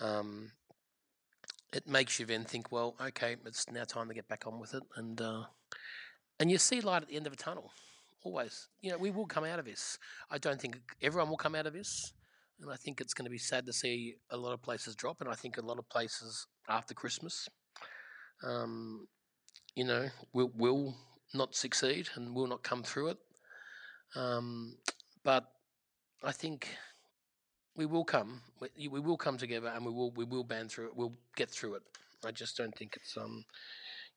um, 0.00 0.50
it 1.72 1.88
makes 1.88 2.18
you 2.18 2.26
then 2.26 2.44
think 2.44 2.70
well 2.70 2.94
okay 3.00 3.36
it's 3.46 3.70
now 3.70 3.84
time 3.84 4.08
to 4.08 4.14
get 4.14 4.28
back 4.28 4.46
on 4.46 4.60
with 4.60 4.74
it 4.74 4.82
and 4.96 5.20
uh, 5.20 5.42
and 6.38 6.50
you 6.50 6.58
see 6.58 6.80
light 6.80 7.02
at 7.02 7.08
the 7.08 7.16
end 7.16 7.26
of 7.26 7.32
a 7.32 7.36
tunnel 7.36 7.72
always. 8.24 8.68
You 8.80 8.90
know, 8.90 8.98
we 8.98 9.10
will 9.10 9.26
come 9.26 9.44
out 9.44 9.58
of 9.58 9.64
this. 9.64 9.98
I 10.30 10.38
don't 10.38 10.60
think 10.60 10.80
everyone 11.00 11.30
will 11.30 11.36
come 11.36 11.54
out 11.54 11.66
of 11.66 11.72
this. 11.72 12.12
And 12.60 12.72
I 12.72 12.76
think 12.76 13.00
it's 13.00 13.14
going 13.14 13.26
to 13.26 13.30
be 13.30 13.38
sad 13.38 13.66
to 13.66 13.72
see 13.72 14.14
a 14.30 14.36
lot 14.36 14.52
of 14.52 14.62
places 14.62 14.96
drop. 14.96 15.20
And 15.20 15.30
I 15.30 15.34
think 15.34 15.58
a 15.58 15.64
lot 15.64 15.78
of 15.78 15.88
places 15.88 16.46
after 16.68 16.94
Christmas, 16.94 17.48
um, 18.42 19.06
you 19.74 19.84
know, 19.84 20.08
will, 20.32 20.50
will 20.56 20.94
not 21.34 21.54
succeed 21.54 22.08
and 22.14 22.34
will 22.34 22.46
not 22.46 22.62
come 22.62 22.82
through 22.82 23.08
it. 23.08 23.18
Um, 24.16 24.76
but 25.24 25.44
I 26.22 26.32
think 26.32 26.68
we 27.76 27.86
will 27.86 28.04
come. 28.04 28.40
We, 28.60 28.88
we 28.88 29.00
will 29.00 29.16
come 29.16 29.36
together, 29.36 29.68
and 29.74 29.84
we 29.84 29.90
will 29.90 30.12
we 30.12 30.24
will 30.24 30.44
band 30.44 30.70
through 30.70 30.86
it. 30.86 30.96
We'll 30.96 31.16
get 31.34 31.50
through 31.50 31.74
it. 31.74 31.82
I 32.24 32.30
just 32.30 32.56
don't 32.56 32.74
think 32.76 32.96
it's 32.96 33.16
um, 33.16 33.44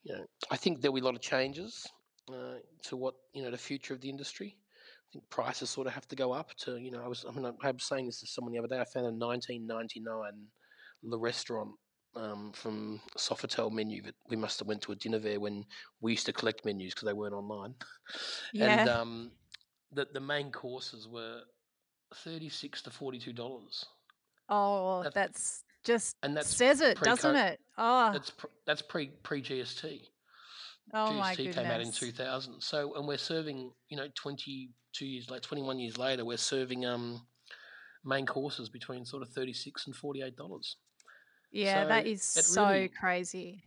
you 0.03 0.13
know, 0.13 0.25
I 0.51 0.57
think 0.57 0.81
there'll 0.81 0.93
be 0.93 1.01
a 1.01 1.03
lot 1.03 1.15
of 1.15 1.21
changes 1.21 1.87
uh, 2.29 2.59
to 2.83 2.97
what 2.97 3.15
you 3.33 3.43
know 3.43 3.51
the 3.51 3.57
future 3.57 3.93
of 3.93 4.01
the 4.01 4.09
industry. 4.09 4.57
I 4.57 5.07
think 5.13 5.29
prices 5.29 5.69
sort 5.69 5.87
of 5.87 5.93
have 5.93 6.07
to 6.09 6.15
go 6.15 6.33
up 6.33 6.53
to 6.57 6.77
you 6.77 6.91
know 6.91 7.01
I 7.03 7.07
was 7.07 7.25
I 7.27 7.31
mean 7.31 7.45
I 7.45 7.71
was 7.71 7.83
saying 7.83 8.05
this 8.05 8.19
to 8.21 8.27
someone 8.27 8.53
the 8.53 8.59
other 8.59 8.67
day. 8.67 8.79
I 8.79 8.85
found 8.85 9.05
a 9.05 9.11
1999 9.11 10.47
Le 11.03 11.17
Restaurant 11.17 11.71
um, 12.15 12.51
from 12.53 12.99
Sofitel 13.17 13.71
menu 13.71 14.01
that 14.01 14.15
we 14.29 14.35
must 14.35 14.59
have 14.59 14.67
went 14.67 14.81
to 14.81 14.91
a 14.91 14.95
dinner 14.95 15.19
there 15.19 15.39
when 15.39 15.65
we 16.01 16.11
used 16.11 16.25
to 16.25 16.33
collect 16.33 16.65
menus 16.65 16.93
because 16.93 17.05
they 17.05 17.13
weren't 17.13 17.33
online. 17.33 17.73
Yeah. 18.53 18.79
And 18.79 18.89
um, 18.89 19.31
the 19.91 20.07
the 20.13 20.21
main 20.21 20.51
courses 20.51 21.07
were 21.07 21.41
thirty 22.15 22.49
six 22.49 22.81
to 22.83 22.89
forty 22.89 23.19
two 23.19 23.33
dollars. 23.33 23.85
Oh, 24.49 25.03
that's, 25.03 25.15
that's, 25.15 25.63
just 25.83 26.15
and 26.23 26.35
that 26.37 26.45
says 26.45 26.79
it, 26.79 26.99
doesn't 27.01 27.35
it? 27.35 27.59
Oh, 27.77 28.11
that's 28.13 28.31
that's 28.65 28.81
pre 28.81 29.07
pre 29.23 29.41
GST. 29.41 30.03
Oh 30.93 31.11
my 31.13 31.35
GST 31.35 31.53
came 31.53 31.65
out 31.65 31.81
in 31.81 31.91
2000. 31.91 32.61
So, 32.61 32.93
and 32.95 33.07
we're 33.07 33.17
serving, 33.17 33.71
you 33.89 33.97
know, 33.97 34.07
22 34.15 35.05
years 35.05 35.29
like 35.29 35.41
21 35.41 35.79
years 35.79 35.97
later, 35.97 36.23
we're 36.25 36.37
serving 36.37 36.85
um 36.85 37.21
main 38.05 38.25
courses 38.25 38.69
between 38.69 39.05
sort 39.05 39.21
of 39.21 39.29
36 39.29 39.87
and 39.87 39.95
48 39.95 40.35
dollars. 40.35 40.77
Yeah, 41.51 41.83
so 41.83 41.87
that 41.89 42.07
is 42.07 42.23
so 42.23 42.69
really, 42.69 42.87
crazy. 42.89 43.63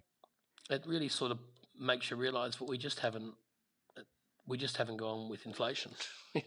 It 0.71 0.85
really 0.87 1.09
sort 1.09 1.33
of 1.33 1.39
makes 1.79 2.11
you 2.11 2.17
realize 2.17 2.61
what 2.61 2.69
we 2.69 2.79
just 2.79 3.01
haven't 3.01 3.35
we 4.47 4.59
just 4.59 4.77
haven't 4.77 4.97
gone 4.97 5.29
with 5.29 5.47
inflation. 5.47 5.93
you 6.35 6.43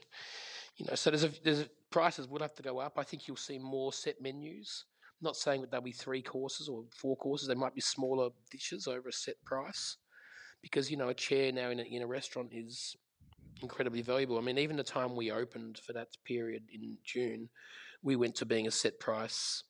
know, 0.88 0.96
so 0.96 1.10
there's 1.10 1.24
a 1.24 1.32
there's 1.44 1.62
a, 1.62 1.70
prices 1.90 2.28
will 2.28 2.42
have 2.42 2.56
to 2.56 2.64
go 2.64 2.80
up. 2.80 2.94
I 2.98 3.04
think 3.04 3.28
you'll 3.28 3.38
see 3.38 3.58
more 3.58 3.94
set 3.94 4.22
menus. 4.22 4.86
not 5.22 5.36
saying 5.36 5.62
that 5.62 5.72
there'll 5.72 5.84
be 5.84 5.92
three 5.92 6.22
courses 6.22 6.68
or 6.68 6.84
four 6.92 7.16
courses. 7.16 7.48
They 7.48 7.56
might 7.56 7.76
be 7.76 7.82
smaller 7.82 8.30
dishes 8.52 8.88
over 8.88 9.10
a 9.10 9.14
set 9.14 9.36
price, 9.46 9.98
because 10.64 10.90
you 10.90 10.98
know 10.98 11.10
a 11.10 11.14
chair 11.14 11.52
now 11.52 11.70
in 11.70 11.80
a, 11.80 11.84
in 11.84 12.02
a 12.02 12.08
restaurant 12.08 12.50
is 12.52 12.96
incredibly 13.62 14.02
valuable. 14.02 14.40
I 14.40 14.42
mean, 14.42 14.58
even 14.58 14.78
the 14.78 14.84
time 14.84 15.16
we 15.16 15.30
opened 15.30 15.78
for 15.86 15.94
that 15.94 16.08
period 16.26 16.64
in 16.74 16.98
June, 17.04 17.50
we 18.02 18.16
went 18.16 18.36
to 18.36 18.46
being 18.46 18.66
a 18.66 18.72
set 18.72 19.00
price 19.00 19.64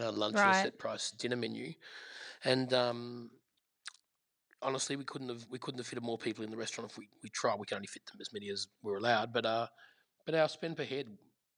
uh, 0.00 0.12
lunch 0.12 0.36
right. 0.36 0.46
and 0.46 0.56
a 0.56 0.62
set 0.62 0.78
price 0.78 1.10
dinner 1.10 1.36
menu, 1.36 1.72
and 2.44 2.72
um, 2.72 3.30
honestly, 4.62 4.96
we 4.96 5.04
couldn't 5.04 5.30
have 5.30 5.46
we 5.50 5.58
couldn't 5.58 5.78
have 5.78 5.86
fitted 5.86 6.04
more 6.04 6.18
people 6.18 6.44
in 6.44 6.50
the 6.50 6.56
restaurant 6.56 6.90
if 6.90 6.98
we, 6.98 7.08
we 7.22 7.30
tried. 7.30 7.58
We 7.58 7.66
can 7.66 7.76
only 7.76 7.88
fit 7.88 8.06
them 8.06 8.20
as 8.20 8.32
many 8.32 8.50
as 8.50 8.68
we're 8.82 8.98
allowed, 8.98 9.32
but 9.32 9.46
uh, 9.46 9.66
but 10.26 10.34
our 10.34 10.48
spend 10.48 10.76
per 10.76 10.84
head, 10.84 11.06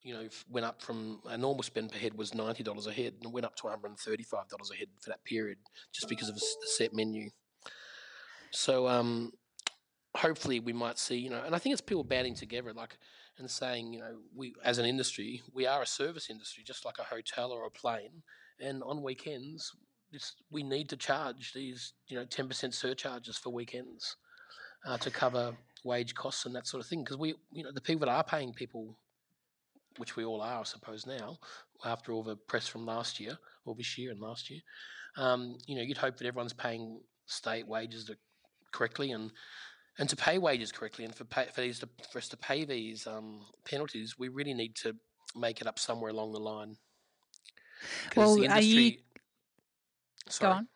you 0.02 0.14
know, 0.14 0.28
went 0.48 0.64
up 0.64 0.80
from 0.80 1.20
a 1.26 1.36
normal 1.36 1.64
spend 1.64 1.90
per 1.90 1.98
head 1.98 2.14
was 2.14 2.34
ninety 2.34 2.62
dollars 2.62 2.86
a 2.86 2.92
head, 2.92 3.14
and 3.22 3.32
went 3.32 3.46
up 3.46 3.56
to 3.56 3.64
one 3.64 3.74
hundred 3.74 3.88
and 3.88 3.98
thirty 3.98 4.22
five 4.22 4.48
dollars 4.48 4.70
a 4.72 4.76
head 4.76 4.88
for 5.00 5.10
that 5.10 5.24
period, 5.24 5.58
just 5.92 6.08
because 6.08 6.28
of 6.28 6.36
the 6.36 6.46
set 6.76 6.94
menu. 6.94 7.30
So 8.50 8.88
um, 8.88 9.32
hopefully 10.16 10.60
we 10.60 10.72
might 10.72 10.98
see, 10.98 11.16
you 11.16 11.30
know, 11.30 11.42
and 11.44 11.54
I 11.54 11.58
think 11.58 11.72
it's 11.72 11.80
people 11.80 12.04
banding 12.04 12.34
together, 12.34 12.72
like 12.72 12.96
and 13.38 13.48
saying, 13.48 13.92
you 13.92 14.00
know, 14.00 14.16
we 14.34 14.54
as 14.64 14.78
an 14.78 14.86
industry, 14.86 15.42
we 15.54 15.66
are 15.66 15.82
a 15.82 15.86
service 15.86 16.28
industry, 16.28 16.64
just 16.66 16.84
like 16.84 16.98
a 16.98 17.04
hotel 17.04 17.52
or 17.52 17.66
a 17.66 17.70
plane, 17.70 18.22
and 18.60 18.82
on 18.82 19.02
weekends 19.02 19.72
we 20.50 20.62
need 20.62 20.88
to 20.88 20.96
charge 20.96 21.52
these, 21.52 21.92
you 22.08 22.16
know, 22.16 22.24
10% 22.24 22.72
surcharges 22.72 23.36
for 23.36 23.50
weekends 23.50 24.16
uh, 24.86 24.96
to 24.98 25.10
cover 25.10 25.54
wage 25.84 26.14
costs 26.14 26.46
and 26.46 26.54
that 26.54 26.66
sort 26.66 26.82
of 26.82 26.88
thing. 26.88 27.04
Because 27.04 27.18
we, 27.18 27.34
you 27.52 27.62
know, 27.62 27.72
the 27.72 27.80
people 27.80 28.06
that 28.06 28.12
are 28.12 28.24
paying 28.24 28.52
people, 28.52 28.96
which 29.98 30.16
we 30.16 30.24
all 30.24 30.40
are, 30.40 30.60
I 30.60 30.64
suppose, 30.64 31.06
now, 31.06 31.38
after 31.84 32.12
all 32.12 32.22
the 32.22 32.36
press 32.36 32.66
from 32.66 32.86
last 32.86 33.20
year, 33.20 33.38
or 33.64 33.74
this 33.74 33.98
year 33.98 34.10
and 34.10 34.20
last 34.20 34.50
year, 34.50 34.60
um, 35.16 35.58
you 35.66 35.76
know, 35.76 35.82
you'd 35.82 35.98
hope 35.98 36.16
that 36.16 36.26
everyone's 36.26 36.52
paying 36.52 37.00
state 37.26 37.66
wages 37.66 38.06
correctly 38.72 39.12
and 39.12 39.30
and 39.98 40.08
to 40.08 40.16
pay 40.16 40.38
wages 40.38 40.70
correctly 40.70 41.04
and 41.04 41.14
for 41.14 41.24
pay, 41.24 41.46
for 41.52 41.60
these 41.60 41.80
to, 41.80 41.88
for 42.12 42.18
us 42.18 42.28
to 42.28 42.36
pay 42.36 42.64
these 42.64 43.06
um, 43.06 43.40
penalties, 43.64 44.14
we 44.16 44.28
really 44.28 44.54
need 44.54 44.76
to 44.76 44.94
make 45.34 45.60
it 45.60 45.66
up 45.66 45.76
somewhere 45.78 46.12
along 46.12 46.32
the 46.32 46.38
line. 46.38 46.76
Well, 48.16 48.36
the 48.36 48.44
industry, 48.44 48.76
are 48.76 48.80
you 48.80 48.96
Sorry. 50.28 50.52
Go 50.52 50.58
on. 50.58 50.68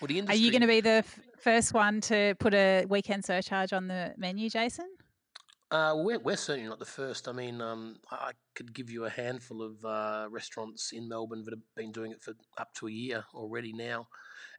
Well, 0.00 0.08
the 0.08 0.18
industry, 0.18 0.36
Are 0.36 0.44
you 0.44 0.50
going 0.50 0.62
to 0.62 0.66
be 0.66 0.80
the 0.80 0.90
f- 0.90 1.18
first 1.38 1.72
one 1.72 2.00
to 2.02 2.34
put 2.38 2.52
a 2.54 2.84
weekend 2.86 3.24
surcharge 3.24 3.72
on 3.72 3.88
the 3.88 4.14
menu, 4.16 4.50
Jason? 4.50 4.86
Uh, 5.70 5.94
we're, 5.96 6.18
we're 6.18 6.36
certainly 6.36 6.68
not 6.68 6.78
the 6.78 6.84
first. 6.84 7.26
I 7.26 7.32
mean, 7.32 7.60
um, 7.60 7.96
I 8.10 8.32
could 8.54 8.74
give 8.74 8.90
you 8.90 9.04
a 9.04 9.10
handful 9.10 9.62
of 9.62 9.84
uh, 9.84 10.28
restaurants 10.30 10.92
in 10.92 11.08
Melbourne 11.08 11.42
that 11.44 11.52
have 11.52 11.62
been 11.74 11.92
doing 11.92 12.12
it 12.12 12.22
for 12.22 12.34
up 12.58 12.72
to 12.74 12.88
a 12.88 12.90
year 12.90 13.24
already 13.34 13.72
now. 13.72 14.06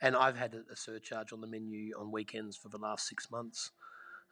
And 0.02 0.16
I've 0.16 0.38
had 0.38 0.54
a, 0.54 0.72
a 0.72 0.76
surcharge 0.76 1.34
on 1.34 1.42
the 1.42 1.48
menu 1.48 1.92
on 2.00 2.12
weekends 2.12 2.56
for 2.56 2.70
the 2.70 2.78
last 2.78 3.08
six 3.08 3.32
months. 3.32 3.72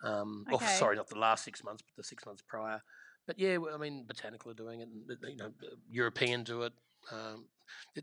Um, 0.04 0.45
oh, 0.51 0.56
okay. 0.56 0.65
Oh, 0.67 0.80
sorry, 0.80 0.95
not 0.95 1.10
the 1.10 1.19
last 1.19 1.43
six 1.43 1.63
months, 1.63 1.84
but 1.84 1.95
the 1.95 2.08
six 2.08 2.25
months 2.25 2.43
prior. 2.47 2.82
But 3.28 3.39
yeah, 3.39 3.58
I 3.73 3.78
mean, 3.78 4.06
Botanical 4.08 4.51
are 4.51 4.56
doing 4.56 4.82
it. 4.82 4.89
You 5.28 5.36
know, 5.38 5.51
European 5.89 6.43
do 6.43 6.63
it. 6.63 6.73
Um, 7.12 7.45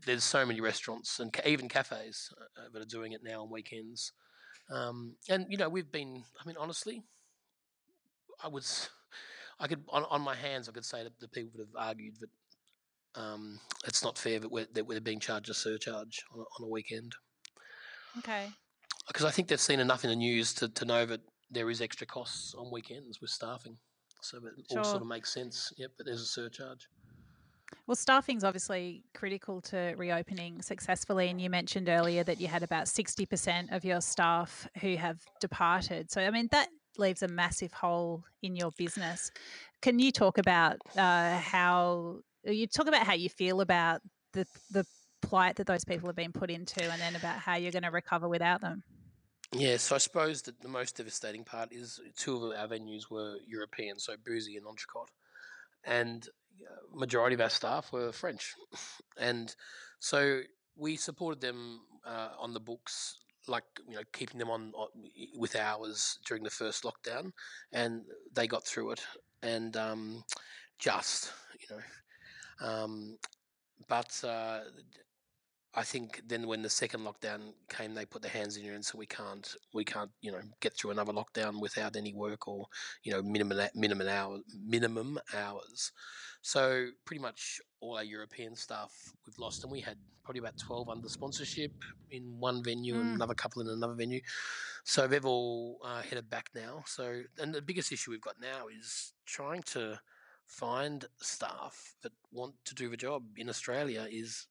there's 0.05 0.23
so 0.23 0.45
many 0.45 0.61
restaurants 0.61 1.19
and 1.19 1.33
even 1.45 1.69
cafes 1.69 2.33
uh, 2.37 2.61
uh, 2.61 2.69
that 2.73 2.81
are 2.81 2.85
doing 2.85 3.13
it 3.13 3.21
now 3.23 3.41
on 3.41 3.49
weekends. 3.49 4.11
Um, 4.69 5.15
and 5.29 5.45
you 5.49 5.57
know, 5.57 5.69
we've 5.69 5.91
been. 5.91 6.23
I 6.41 6.47
mean, 6.47 6.57
honestly, 6.59 7.03
I 8.43 8.47
was. 8.47 8.89
I 9.59 9.67
could 9.67 9.83
on, 9.89 10.03
on 10.09 10.21
my 10.21 10.35
hands. 10.35 10.67
I 10.67 10.71
could 10.71 10.85
say 10.85 11.03
that 11.03 11.19
the 11.19 11.27
people 11.27 11.51
that 11.57 11.67
have 11.67 11.87
argued 11.87 12.15
that 12.19 13.21
um, 13.21 13.59
it's 13.85 14.03
not 14.03 14.17
fair 14.17 14.39
that 14.39 14.51
we're, 14.51 14.67
that 14.73 14.87
we're 14.87 14.99
being 14.99 15.19
charged 15.19 15.49
a 15.49 15.53
surcharge 15.53 16.23
on 16.33 16.39
a, 16.39 16.43
on 16.43 16.67
a 16.67 16.67
weekend. 16.67 17.15
Okay. 18.19 18.47
Because 19.07 19.25
I 19.25 19.31
think 19.31 19.47
they've 19.47 19.59
seen 19.59 19.79
enough 19.79 20.03
in 20.03 20.09
the 20.09 20.15
news 20.15 20.53
to, 20.55 20.69
to 20.69 20.85
know 20.85 21.05
that 21.05 21.21
there 21.51 21.69
is 21.69 21.81
extra 21.81 22.07
costs 22.07 22.55
on 22.55 22.71
weekends 22.71 23.21
with 23.21 23.29
staffing, 23.29 23.77
so 24.21 24.37
it 24.37 24.65
sure. 24.71 24.79
all 24.79 24.83
sort 24.83 25.01
of 25.01 25.07
makes 25.07 25.33
sense. 25.33 25.73
Yep, 25.77 25.91
but 25.97 26.05
there's 26.05 26.21
a 26.21 26.25
surcharge. 26.25 26.87
Well, 27.87 27.95
staffing 27.95 28.37
is 28.37 28.43
obviously 28.43 29.03
critical 29.13 29.59
to 29.61 29.93
reopening 29.97 30.61
successfully. 30.61 31.29
And 31.29 31.41
you 31.41 31.49
mentioned 31.49 31.89
earlier 31.89 32.23
that 32.23 32.39
you 32.39 32.47
had 32.47 32.63
about 32.63 32.85
60% 32.85 33.75
of 33.75 33.83
your 33.83 33.99
staff 33.99 34.67
who 34.79 34.95
have 34.95 35.19
departed. 35.41 36.11
So, 36.11 36.21
I 36.21 36.29
mean, 36.29 36.47
that 36.51 36.69
leaves 36.97 37.23
a 37.23 37.27
massive 37.27 37.73
hole 37.73 38.23
in 38.41 38.55
your 38.55 38.71
business. 38.77 39.31
Can 39.81 39.99
you 39.99 40.11
talk 40.11 40.37
about 40.37 40.77
uh, 40.95 41.37
how 41.39 42.19
you 42.45 42.67
talk 42.67 42.87
about 42.87 43.05
how 43.05 43.13
you 43.13 43.29
feel 43.29 43.61
about 43.61 44.01
the 44.33 44.45
the 44.71 44.85
plight 45.27 45.55
that 45.57 45.67
those 45.67 45.85
people 45.85 46.07
have 46.07 46.15
been 46.15 46.31
put 46.33 46.49
into, 46.49 46.83
and 46.83 47.01
then 47.01 47.15
about 47.15 47.37
how 47.37 47.55
you're 47.55 47.71
going 47.71 47.83
to 47.83 47.91
recover 47.91 48.27
without 48.27 48.61
them? 48.61 48.83
Yeah, 49.51 49.77
so 49.77 49.95
I 49.95 49.99
suppose 49.99 50.41
that 50.43 50.59
the 50.61 50.67
most 50.67 50.97
devastating 50.97 51.43
part 51.43 51.71
is 51.71 51.99
two 52.15 52.37
of 52.37 52.57
our 52.57 52.67
venues 52.67 53.11
were 53.11 53.37
European, 53.47 53.99
so 53.99 54.15
Boozy 54.25 54.57
and 54.57 54.65
Entrecote. 54.65 55.09
And 55.83 56.27
majority 56.93 57.35
of 57.35 57.41
our 57.41 57.49
staff 57.49 57.91
were 57.91 58.11
French, 58.11 58.53
and 59.17 59.53
so 59.99 60.41
we 60.75 60.95
supported 60.95 61.41
them 61.41 61.81
uh, 62.05 62.29
on 62.39 62.53
the 62.53 62.59
books, 62.59 63.19
like 63.47 63.63
you 63.87 63.95
know, 63.95 64.01
keeping 64.11 64.39
them 64.39 64.49
on, 64.49 64.71
on, 64.75 64.87
with 65.35 65.55
hours 65.55 66.19
during 66.25 66.43
the 66.43 66.49
first 66.49 66.83
lockdown, 66.83 67.31
and 67.71 68.03
they 68.33 68.47
got 68.47 68.65
through 68.65 68.91
it, 68.91 69.01
and 69.41 69.75
um, 69.77 70.23
just 70.79 71.31
you 71.59 71.75
know, 71.75 72.67
um, 72.67 73.17
but 73.87 74.21
uh, 74.23 74.61
I 75.75 75.83
think 75.83 76.21
then 76.27 76.45
when 76.47 76.61
the 76.61 76.69
second 76.69 77.01
lockdown 77.01 77.53
came, 77.67 77.95
they 77.95 78.05
put 78.05 78.21
their 78.21 78.31
hands 78.31 78.57
in 78.57 78.63
you 78.63 78.73
and 78.73 78.85
said 78.85 78.99
we 78.99 79.07
can't, 79.07 79.55
we 79.73 79.83
can't, 79.83 80.11
you 80.21 80.31
know, 80.31 80.41
get 80.59 80.73
through 80.73 80.91
another 80.91 81.13
lockdown 81.13 81.59
without 81.59 81.95
any 81.95 82.13
work 82.13 82.47
or 82.47 82.67
you 83.03 83.11
know 83.11 83.23
minimum 83.23 83.59
minimum 83.73 84.07
hour 84.07 84.39
minimum 84.63 85.19
hours. 85.35 85.91
So 86.43 86.87
pretty 87.05 87.21
much 87.21 87.59
all 87.79 87.97
our 87.97 88.03
European 88.03 88.55
staff 88.55 88.91
we've 89.25 89.39
lost, 89.39 89.63
and 89.63 89.71
we 89.71 89.79
had 89.79 89.97
probably 90.23 90.39
about 90.39 90.57
twelve 90.59 90.89
under 90.89 91.09
sponsorship 91.09 91.71
in 92.11 92.39
one 92.39 92.63
venue 92.63 92.95
mm. 92.95 93.01
and 93.01 93.15
another 93.15 93.33
couple 93.33 93.61
in 93.61 93.69
another 93.69 93.95
venue. 93.95 94.21
So 94.83 95.07
they've 95.07 95.25
all 95.25 95.79
uh, 95.83 96.01
headed 96.01 96.29
back 96.29 96.49
now. 96.53 96.83
So 96.85 97.21
and 97.39 97.53
the 97.53 97.61
biggest 97.61 97.91
issue 97.91 98.11
we've 98.11 98.21
got 98.21 98.39
now 98.39 98.67
is 98.67 99.13
trying 99.25 99.63
to 99.63 99.99
find 100.45 101.05
staff 101.19 101.95
that 102.03 102.11
want 102.31 102.53
to 102.65 102.75
do 102.75 102.89
the 102.89 102.97
job 102.97 103.23
in 103.37 103.49
Australia 103.49 104.05
is 104.11 104.47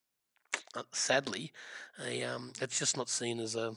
sadly 0.92 1.52
a 2.04 2.22
um, 2.22 2.52
it's 2.60 2.78
just 2.78 2.96
not 2.96 3.08
seen 3.08 3.40
as 3.40 3.56
a 3.56 3.74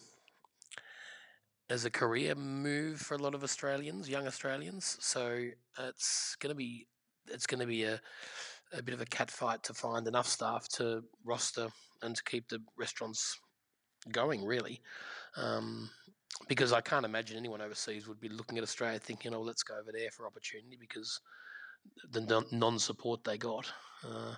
as 1.69 1.85
a 1.85 1.89
career 1.89 2.35
move 2.35 2.99
for 2.99 3.15
a 3.15 3.21
lot 3.21 3.33
of 3.33 3.43
Australians, 3.43 4.07
young 4.07 4.27
Australians. 4.27 4.97
So 4.99 5.47
it's 5.79 6.35
going 6.39 6.51
to 6.51 6.55
be 6.55 6.87
it's 7.31 7.47
going 7.47 7.59
to 7.59 7.65
be 7.65 7.83
a, 7.83 7.99
a 8.73 8.83
bit 8.83 8.93
of 8.93 9.01
a 9.01 9.05
cat 9.05 9.31
fight 9.31 9.63
to 9.63 9.73
find 9.73 10.07
enough 10.07 10.27
staff 10.27 10.67
to 10.69 11.03
roster 11.23 11.67
and 12.03 12.15
to 12.15 12.23
keep 12.23 12.47
the 12.49 12.61
restaurants 12.77 13.39
going, 14.11 14.45
really. 14.45 14.79
Um, 15.37 15.89
because 16.47 16.73
I 16.73 16.81
can't 16.81 17.05
imagine 17.05 17.37
anyone 17.37 17.61
overseas 17.61 18.07
would 18.07 18.19
be 18.19 18.29
looking 18.29 18.57
at 18.57 18.63
Australia 18.63 18.99
thinking, 18.99 19.33
oh, 19.33 19.41
let's 19.41 19.63
go 19.63 19.73
over 19.79 19.91
there 19.91 20.11
for 20.11 20.27
opportunity 20.27 20.77
because 20.79 21.19
the 22.11 22.45
non 22.51 22.77
support 22.77 23.23
they 23.23 23.37
got. 23.37 23.71
Uh, 24.03 24.35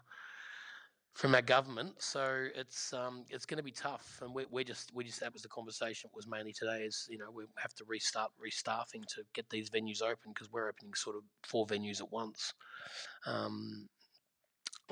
from 1.17 1.33
our 1.33 1.41
government. 1.41 1.93
So 1.97 2.45
it's 2.55 2.93
um, 2.93 3.25
it's 3.29 3.45
going 3.45 3.57
to 3.57 3.63
be 3.63 3.71
tough, 3.71 4.19
and 4.21 4.33
we're, 4.33 4.45
we're 4.51 4.63
just 4.63 4.93
we 4.93 5.03
just 5.03 5.19
that 5.21 5.33
was 5.33 5.41
the 5.41 5.49
conversation 5.49 6.11
was 6.13 6.27
mainly 6.27 6.53
today 6.53 6.83
is 6.83 7.07
you 7.09 7.17
know 7.17 7.25
we 7.33 7.43
have 7.57 7.73
to 7.73 7.83
restart 7.87 8.31
restaffing 8.39 9.03
to 9.15 9.23
get 9.33 9.49
these 9.49 9.69
venues 9.71 10.03
open 10.03 10.31
because 10.33 10.51
we're 10.51 10.69
opening 10.69 10.93
sort 10.93 11.15
of 11.15 11.23
four 11.43 11.65
venues 11.65 12.01
at 12.01 12.11
once. 12.11 12.53
Um, 13.25 13.87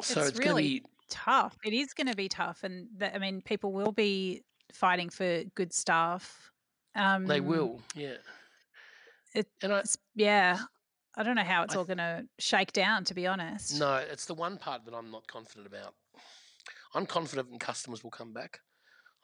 so 0.02 0.22
it's, 0.22 0.32
it's 0.32 0.40
really 0.40 0.80
be, 0.80 0.84
tough. 1.10 1.56
It 1.64 1.74
is 1.74 1.94
going 1.94 2.08
to 2.08 2.16
be 2.16 2.28
tough, 2.28 2.64
and 2.64 2.88
that, 2.98 3.14
I 3.14 3.20
mean 3.20 3.42
people 3.42 3.72
will 3.72 3.92
be 3.92 4.42
fighting 4.74 5.10
for 5.10 5.44
good 5.54 5.72
staff. 5.72 6.52
Um, 6.96 7.28
they 7.28 7.40
will, 7.40 7.82
yeah. 7.94 8.16
It, 9.36 9.48
and 9.62 9.74
I, 9.74 9.84
yeah, 10.16 10.58
I 11.16 11.22
don't 11.22 11.36
know 11.36 11.44
how 11.44 11.64
it's 11.64 11.76
I, 11.76 11.78
all 11.78 11.86
going 11.86 11.98
to 11.98 12.26
shake 12.40 12.72
down, 12.72 13.04
to 13.04 13.14
be 13.14 13.28
honest. 13.28 13.78
No, 13.80 13.98
it's 13.98 14.26
the 14.26 14.34
one 14.34 14.58
part 14.58 14.86
that 14.86 14.94
I'm 14.96 15.12
not 15.12 15.28
confident 15.28 15.68
about. 15.68 15.94
I'm 16.96 17.06
confident 17.06 17.52
that 17.52 17.60
customers 17.60 18.04
will 18.04 18.12
come 18.12 18.32
back. 18.32 18.62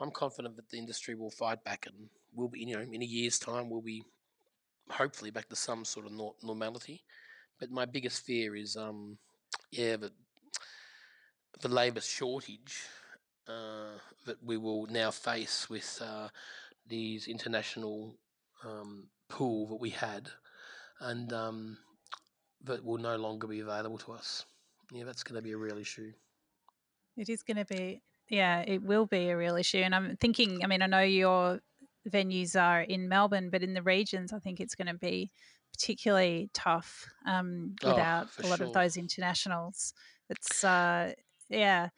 I'm 0.01 0.11
confident 0.11 0.57
that 0.57 0.69
the 0.69 0.77
industry 0.77 1.15
will 1.15 1.31
fight 1.31 1.63
back 1.63 1.85
and 1.87 2.09
we'll 2.33 2.49
be, 2.49 2.59
you 2.59 2.75
know, 2.75 2.81
in 2.81 3.01
a 3.01 3.05
year's 3.05 3.39
time, 3.39 3.69
we'll 3.69 3.81
be 3.81 4.03
hopefully 4.89 5.31
back 5.31 5.47
to 5.49 5.55
some 5.55 5.85
sort 5.85 6.05
of 6.05 6.11
normality. 6.43 7.03
But 7.59 7.71
my 7.71 7.85
biggest 7.85 8.25
fear 8.25 8.57
is, 8.57 8.75
um, 8.75 9.17
yeah, 9.71 9.95
that 9.95 10.11
the 11.61 11.69
labour 11.69 12.01
shortage 12.01 12.81
uh, 13.47 13.97
that 14.25 14.43
we 14.43 14.57
will 14.57 14.87
now 14.87 15.11
face 15.11 15.69
with 15.69 16.01
uh, 16.03 16.27
these 16.87 17.27
international 17.27 18.17
um, 18.65 19.07
pool 19.29 19.67
that 19.67 19.79
we 19.79 19.91
had, 19.91 20.29
and 20.99 21.31
um, 21.31 21.77
that 22.63 22.83
will 22.83 22.97
no 22.97 23.15
longer 23.15 23.47
be 23.47 23.61
available 23.61 23.97
to 23.99 24.11
us. 24.11 24.45
Yeah, 24.91 25.05
that's 25.05 25.23
going 25.23 25.37
to 25.37 25.41
be 25.41 25.53
a 25.53 25.57
real 25.57 25.77
issue. 25.77 26.11
It 27.21 27.29
is 27.29 27.43
going 27.43 27.57
to 27.57 27.65
be, 27.65 28.01
yeah, 28.29 28.63
it 28.65 28.81
will 28.81 29.05
be 29.05 29.29
a 29.29 29.37
real 29.37 29.55
issue. 29.55 29.77
And 29.77 29.93
I'm 29.93 30.17
thinking, 30.17 30.63
I 30.63 30.67
mean, 30.67 30.81
I 30.81 30.87
know 30.87 31.01
your 31.01 31.59
venues 32.09 32.59
are 32.59 32.81
in 32.81 33.07
Melbourne, 33.07 33.51
but 33.51 33.61
in 33.61 33.75
the 33.75 33.83
regions, 33.83 34.33
I 34.33 34.39
think 34.39 34.59
it's 34.59 34.73
going 34.73 34.87
to 34.87 34.95
be 34.95 35.29
particularly 35.71 36.49
tough 36.51 37.05
um, 37.27 37.75
Oh, 37.83 37.89
without 37.89 38.31
for 38.31 38.41
a 38.41 38.47
lot 38.47 38.61
of 38.61 38.73
those 38.73 38.97
internationals. 38.97 39.93
It's, 40.31 40.63
uh, 40.63 41.13
yeah, 41.47 41.89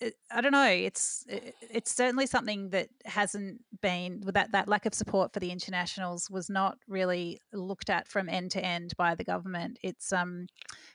it, 0.00 0.14
I 0.30 0.40
don't 0.40 0.52
know. 0.52 0.66
It's 0.68 1.24
it, 1.28 1.54
it's 1.60 1.94
certainly 1.94 2.26
something 2.26 2.70
that 2.70 2.88
hasn't 3.04 3.60
been 3.82 4.22
that 4.26 4.52
that 4.52 4.68
lack 4.68 4.86
of 4.86 4.94
support 4.94 5.32
for 5.32 5.40
the 5.40 5.50
internationals 5.50 6.30
was 6.30 6.50
not 6.50 6.78
really 6.88 7.40
looked 7.52 7.90
at 7.90 8.08
from 8.08 8.28
end 8.28 8.50
to 8.52 8.64
end 8.64 8.92
by 8.96 9.14
the 9.14 9.24
government. 9.24 9.78
It's 9.82 10.12
um, 10.12 10.46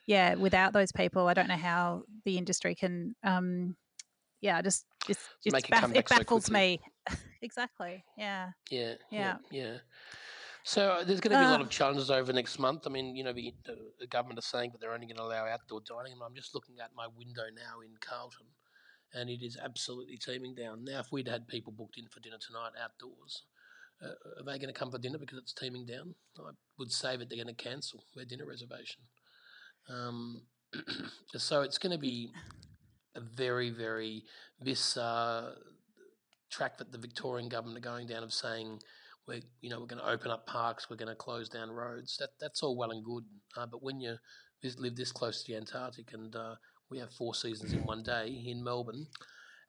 yeah, 0.05 0.35
without 0.35 0.73
those 0.73 0.91
people, 0.91 1.27
I 1.27 1.33
don't 1.33 1.47
know 1.47 1.55
how 1.55 2.03
the 2.25 2.37
industry 2.37 2.75
can 2.75 3.15
um, 3.23 3.75
yeah, 4.41 4.61
just 4.61 4.85
just, 5.05 5.19
just 5.43 5.53
Make 5.53 5.69
it 5.69 5.71
baff- 5.71 5.95
it 5.95 6.07
back 6.09 6.09
so 6.09 6.17
baffles 6.17 6.51
me. 6.51 6.79
exactly. 7.41 8.03
Yeah. 8.17 8.49
Yeah, 8.69 8.95
Yeah. 9.11 9.37
yeah, 9.51 9.63
yeah. 9.63 9.77
So 10.63 10.91
uh, 10.91 11.03
there's 11.03 11.19
going 11.19 11.31
to 11.31 11.39
be 11.39 11.45
a 11.45 11.49
lot 11.49 11.61
of 11.61 11.69
challenges 11.69 12.11
over 12.11 12.31
next 12.31 12.59
month. 12.59 12.85
I 12.85 12.91
mean, 12.91 13.15
you 13.15 13.23
know, 13.23 13.33
the, 13.33 13.51
the, 13.65 13.77
the 13.99 14.07
government 14.07 14.37
is 14.37 14.45
saying 14.45 14.71
that 14.71 14.79
they're 14.79 14.93
only 14.93 15.07
going 15.07 15.17
to 15.17 15.23
allow 15.23 15.47
outdoor 15.47 15.81
dining, 15.81 16.13
and 16.13 16.21
I'm 16.21 16.35
just 16.35 16.53
looking 16.53 16.75
at 16.79 16.91
my 16.95 17.07
window 17.17 17.43
now 17.55 17.81
in 17.81 17.89
Carlton, 17.99 18.45
and 19.13 19.29
it 19.29 19.43
is 19.43 19.57
absolutely 19.63 20.17
teeming 20.17 20.55
down. 20.55 20.83
Now, 20.83 20.99
if 20.99 21.11
we'd 21.11 21.27
had 21.27 21.47
people 21.47 21.73
booked 21.73 21.97
in 21.97 22.07
for 22.07 22.19
dinner 22.19 22.37
tonight 22.39 22.71
outdoors, 22.81 23.43
uh, 24.03 24.39
are 24.39 24.43
they 24.45 24.57
going 24.57 24.73
to 24.73 24.79
come 24.79 24.91
for 24.91 24.97
dinner 24.97 25.17
because 25.17 25.37
it's 25.37 25.53
teeming 25.53 25.85
down? 25.85 26.15
I 26.39 26.51
would 26.79 26.91
say 26.91 27.17
that 27.17 27.29
they're 27.29 27.43
going 27.43 27.55
to 27.55 27.63
cancel 27.63 28.03
their 28.15 28.25
dinner 28.25 28.45
reservation. 28.45 29.01
Um, 29.89 30.41
so 31.35 31.61
it's 31.61 31.77
going 31.77 31.91
to 31.91 31.99
be 31.99 32.31
a 33.15 33.21
very, 33.21 33.69
very 33.69 34.23
this 34.59 34.97
uh, 34.97 35.55
track 36.49 36.77
that 36.77 36.91
the 36.91 36.97
Victorian 36.97 37.49
government 37.49 37.77
are 37.77 37.89
going 37.89 38.07
down 38.07 38.23
of 38.23 38.33
saying 38.33 38.79
we're 39.27 39.41
you 39.61 39.69
know 39.69 39.79
we're 39.79 39.87
going 39.87 40.01
to 40.01 40.09
open 40.09 40.31
up 40.31 40.47
parks, 40.47 40.89
we're 40.89 40.95
going 40.95 41.09
to 41.09 41.15
close 41.15 41.49
down 41.49 41.69
roads. 41.69 42.17
That 42.19 42.29
that's 42.39 42.63
all 42.63 42.77
well 42.77 42.91
and 42.91 43.03
good, 43.03 43.25
uh, 43.57 43.65
but 43.65 43.83
when 43.83 43.99
you 43.99 44.15
live 44.77 44.95
this 44.95 45.11
close 45.11 45.43
to 45.43 45.51
the 45.51 45.57
Antarctic 45.57 46.13
and 46.13 46.35
uh, 46.35 46.55
we 46.91 46.99
have 46.99 47.11
four 47.11 47.33
seasons 47.33 47.73
in 47.73 47.79
one 47.85 48.03
day 48.03 48.43
in 48.45 48.63
Melbourne, 48.63 49.07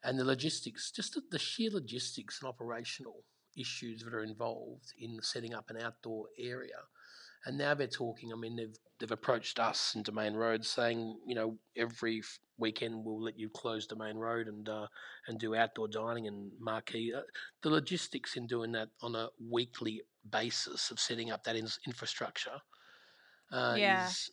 and 0.05 0.19
the 0.19 0.25
logistics, 0.25 0.91
just 0.91 1.19
the, 1.31 1.39
sheer 1.39 1.71
logistics 1.71 2.41
and 2.43 2.49
operational 2.49 3.23
issues 3.57 4.03
that 4.03 4.13
are 4.13 4.25
involved 4.25 4.93
in 4.99 5.19
setting 5.23 5.55
up 5.55 5.71
an 5.71 5.77
outdoor 5.81 6.27
area. 6.39 6.79
And 7.45 7.57
now 7.59 7.75
they're 7.75 7.87
talking. 7.87 8.33
I 8.33 8.37
mean, 8.37 8.57
they've 8.57 8.77
they've 8.99 9.11
approached 9.11 9.59
us 9.59 9.95
in 9.97 10.03
Domain 10.03 10.35
Road 10.35 10.65
saying, 10.65 11.19
you 11.27 11.35
know, 11.35 11.57
every 11.77 12.21
f- 12.21 12.39
weekend 12.57 13.05
we'll 13.05 13.21
let 13.21 13.37
you 13.37 13.49
close 13.49 13.85
Domain 13.85 14.17
Road 14.17 14.47
and 14.47 14.69
uh, 14.69 14.87
and 15.27 15.41
do 15.41 15.57
outdoor 15.57 15.89
dining 15.89 16.29
and 16.29 16.53
marquee. 16.61 17.13
Uh, 17.17 17.23
the 17.63 17.71
logistics 17.71 18.37
in 18.37 18.47
doing 18.47 18.71
that 18.73 18.91
on 19.01 19.17
a 19.17 19.29
weekly 19.51 20.03
basis 20.31 20.93
of 20.93 21.01
setting 21.01 21.33
up 21.33 21.43
that 21.43 21.57
in- 21.57 21.67
infrastructure 21.85 22.61
uh, 23.51 23.75
Yeah. 23.77 24.07
is 24.07 24.31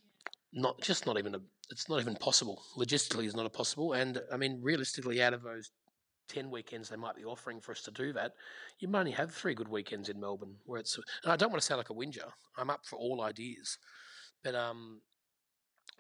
not 0.54 0.80
just 0.80 1.08
not 1.08 1.18
even 1.18 1.34
a. 1.36 1.40
It's 1.72 1.90
not 1.90 2.00
even 2.00 2.16
possible. 2.16 2.62
Logistically, 2.78 3.26
is 3.26 3.36
not 3.36 3.52
possible. 3.54 3.94
And 3.94 4.22
I 4.32 4.38
mean, 4.38 4.60
realistically, 4.62 5.22
out 5.22 5.34
of 5.34 5.44
those 5.44 5.72
ten 6.28 6.52
weekends 6.52 6.90
they 6.90 6.96
might 6.96 7.16
be 7.16 7.26
offering 7.26 7.60
for 7.60 7.72
us 7.72 7.82
to 7.82 7.92
do 7.92 8.14
that, 8.14 8.34
you 8.80 8.88
might 8.88 9.00
only 9.00 9.12
have 9.12 9.34
three 9.34 9.54
good 9.54 9.68
weekends 9.68 10.10
in 10.10 10.20
Melbourne 10.20 10.56
where 10.66 10.80
it's. 10.80 10.98
And 11.24 11.32
I 11.32 11.36
don't 11.36 11.52
want 11.52 11.62
to 11.62 11.66
sound 11.66 11.80
like 11.80 11.90
a 11.90 11.94
whinger. 11.94 12.32
I'm 12.58 12.70
up 12.70 12.86
for 12.86 12.98
all 12.98 13.22
ideas, 13.22 13.78
but 14.44 14.56
um, 14.56 15.02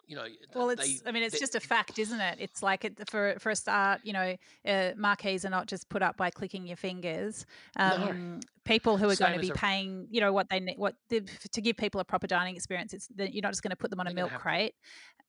you 0.09 0.15
know, 0.15 0.25
Well, 0.55 0.67
they- 0.67 0.73
it's. 0.73 1.03
I 1.05 1.11
mean, 1.11 1.21
it's 1.23 1.35
they- 1.35 1.39
just 1.39 1.53
a 1.55 1.59
fact, 1.59 1.99
isn't 1.99 2.19
it? 2.19 2.37
It's 2.41 2.61
like 2.63 2.83
it, 2.83 3.09
for 3.09 3.35
for 3.39 3.51
a 3.51 3.55
start, 3.55 4.01
you 4.03 4.11
know, 4.11 4.35
uh, 4.65 4.91
marquees 4.97 5.45
are 5.45 5.49
not 5.51 5.67
just 5.67 5.87
put 5.87 6.01
up 6.01 6.17
by 6.17 6.31
clicking 6.31 6.65
your 6.67 6.75
fingers. 6.77 7.45
Um, 7.77 8.39
People 8.65 8.97
who 8.97 9.07
are 9.09 9.15
Same 9.15 9.27
going 9.29 9.39
to 9.39 9.45
be 9.45 9.49
a- 9.51 9.53
paying, 9.55 10.07
you 10.11 10.19
know, 10.21 10.31
what 10.33 10.49
they 10.49 10.59
need, 10.59 10.77
what 10.77 10.95
the, 11.09 11.21
to 11.53 11.61
give 11.61 11.75
people 11.77 12.01
a 12.01 12.03
proper 12.03 12.27
dining 12.27 12.55
experience. 12.55 12.93
It's 12.93 13.07
that 13.15 13.33
you're 13.33 13.41
not 13.41 13.51
just 13.51 13.63
going 13.63 13.71
to 13.71 13.75
put 13.77 13.89
them 13.89 13.99
on 13.99 14.07
a 14.07 14.13
milk 14.13 14.29
have 14.31 14.41
crate. 14.41 14.73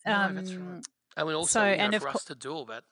No, 0.07 0.33
that's 0.35 0.51
Um, 0.51 0.75
right. 0.75 0.85
I 1.17 1.25
mean, 1.25 1.35
also, 1.35 1.61
so, 1.61 1.71
you 1.71 1.77
know, 1.77 1.85
and 1.85 1.95
for 1.95 2.01
co- 2.09 2.11
us 2.15 2.25
to 2.25 2.35
do 2.35 2.51
all 2.53 2.65
that 2.67 2.85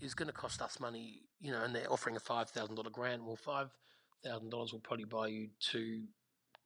is 0.00 0.14
going 0.14 0.26
to 0.28 0.32
cost 0.32 0.60
us 0.62 0.78
money, 0.80 1.22
you 1.40 1.50
know, 1.52 1.62
and 1.62 1.74
they're 1.74 1.90
offering 1.92 2.14
a 2.16 2.20
five 2.20 2.50
thousand 2.50 2.74
dollar 2.76 2.90
grant. 2.90 3.24
Well, 3.24 3.36
five 3.36 3.70
thousand 4.24 4.50
dollars 4.50 4.72
will 4.72 4.80
probably 4.80 5.04
buy 5.06 5.28
you 5.28 5.50
two 5.60 6.04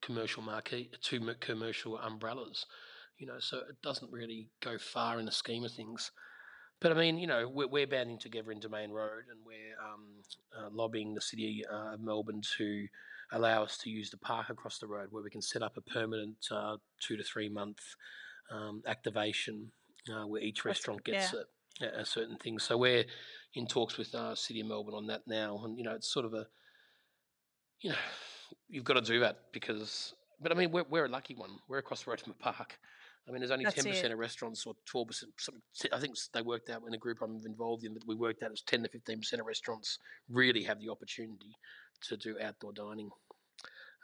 commercial 0.02 0.42
marquee, 0.42 0.90
two 1.02 1.20
commercial 1.40 1.98
umbrellas, 1.98 2.66
you 3.20 3.26
know. 3.26 3.38
So 3.38 3.58
it 3.58 3.80
doesn't 3.82 4.10
really 4.10 4.48
go 4.60 4.78
far 4.78 5.20
in 5.20 5.26
the 5.26 5.32
scheme 5.32 5.64
of 5.64 5.72
things. 5.72 6.10
But 6.80 6.92
I 6.92 6.94
mean, 6.94 7.18
you 7.18 7.26
know, 7.26 7.46
we're, 7.46 7.68
we're 7.68 7.86
banding 7.86 8.18
together 8.18 8.50
in 8.50 8.58
Domain 8.58 8.90
Road, 8.90 9.24
and 9.30 9.38
we're 9.46 9.76
um, 9.86 10.06
uh, 10.58 10.70
lobbying 10.72 11.14
the 11.14 11.20
city 11.20 11.62
uh, 11.70 11.94
of 11.94 12.00
Melbourne 12.00 12.42
to 12.56 12.88
allow 13.32 13.62
us 13.62 13.76
to 13.78 13.90
use 13.90 14.10
the 14.10 14.16
park 14.16 14.48
across 14.48 14.78
the 14.78 14.86
road, 14.86 15.08
where 15.10 15.22
we 15.22 15.30
can 15.30 15.42
set 15.42 15.62
up 15.62 15.76
a 15.76 15.82
permanent 15.82 16.36
uh, 16.50 16.78
two 16.98 17.16
to 17.16 17.22
three 17.22 17.48
month 17.48 17.78
um, 18.50 18.82
activation 18.86 19.70
uh, 20.12 20.26
where 20.26 20.42
each 20.42 20.64
restaurant 20.64 21.04
gets 21.04 21.34
a, 21.34 21.84
a, 21.84 22.00
a 22.00 22.04
certain 22.06 22.36
thing. 22.38 22.58
So 22.58 22.78
we're 22.78 23.04
in 23.54 23.66
talks 23.66 23.98
with 23.98 24.14
uh, 24.14 24.34
City 24.34 24.60
of 24.60 24.66
Melbourne 24.66 24.94
on 24.94 25.06
that 25.08 25.22
now, 25.26 25.60
and 25.64 25.76
you 25.76 25.84
know, 25.84 25.92
it's 25.94 26.12
sort 26.12 26.24
of 26.24 26.34
a, 26.34 26.46
you 27.82 27.90
know, 27.90 27.96
you've 28.68 28.84
got 28.84 28.94
to 28.94 29.02
do 29.02 29.20
that 29.20 29.52
because. 29.52 30.14
But 30.42 30.52
I 30.52 30.54
mean, 30.54 30.72
we're, 30.72 30.86
we're 30.88 31.04
a 31.04 31.08
lucky 31.08 31.34
one. 31.34 31.50
We're 31.68 31.78
across 31.78 32.04
the 32.04 32.10
road 32.10 32.20
from 32.20 32.32
a 32.32 32.42
park. 32.42 32.78
I 33.28 33.32
mean, 33.32 33.40
there's 33.40 33.50
only 33.50 33.64
ten 33.64 33.84
percent 33.84 34.12
of 34.12 34.18
restaurants 34.18 34.66
or 34.66 34.74
twelve 34.86 35.08
percent. 35.08 35.32
I 35.92 36.00
think 36.00 36.16
they 36.32 36.42
worked 36.42 36.70
out 36.70 36.82
in 36.86 36.94
a 36.94 36.98
group 36.98 37.18
I'm 37.22 37.40
involved 37.44 37.84
in 37.84 37.94
that 37.94 38.06
we 38.06 38.14
worked 38.14 38.42
out 38.42 38.50
it's 38.50 38.62
ten 38.62 38.82
to 38.82 38.88
fifteen 38.88 39.18
percent 39.18 39.40
of 39.40 39.46
restaurants 39.46 39.98
really 40.28 40.64
have 40.64 40.80
the 40.80 40.88
opportunity 40.88 41.56
to 42.08 42.16
do 42.16 42.36
outdoor 42.42 42.72
dining. 42.72 43.10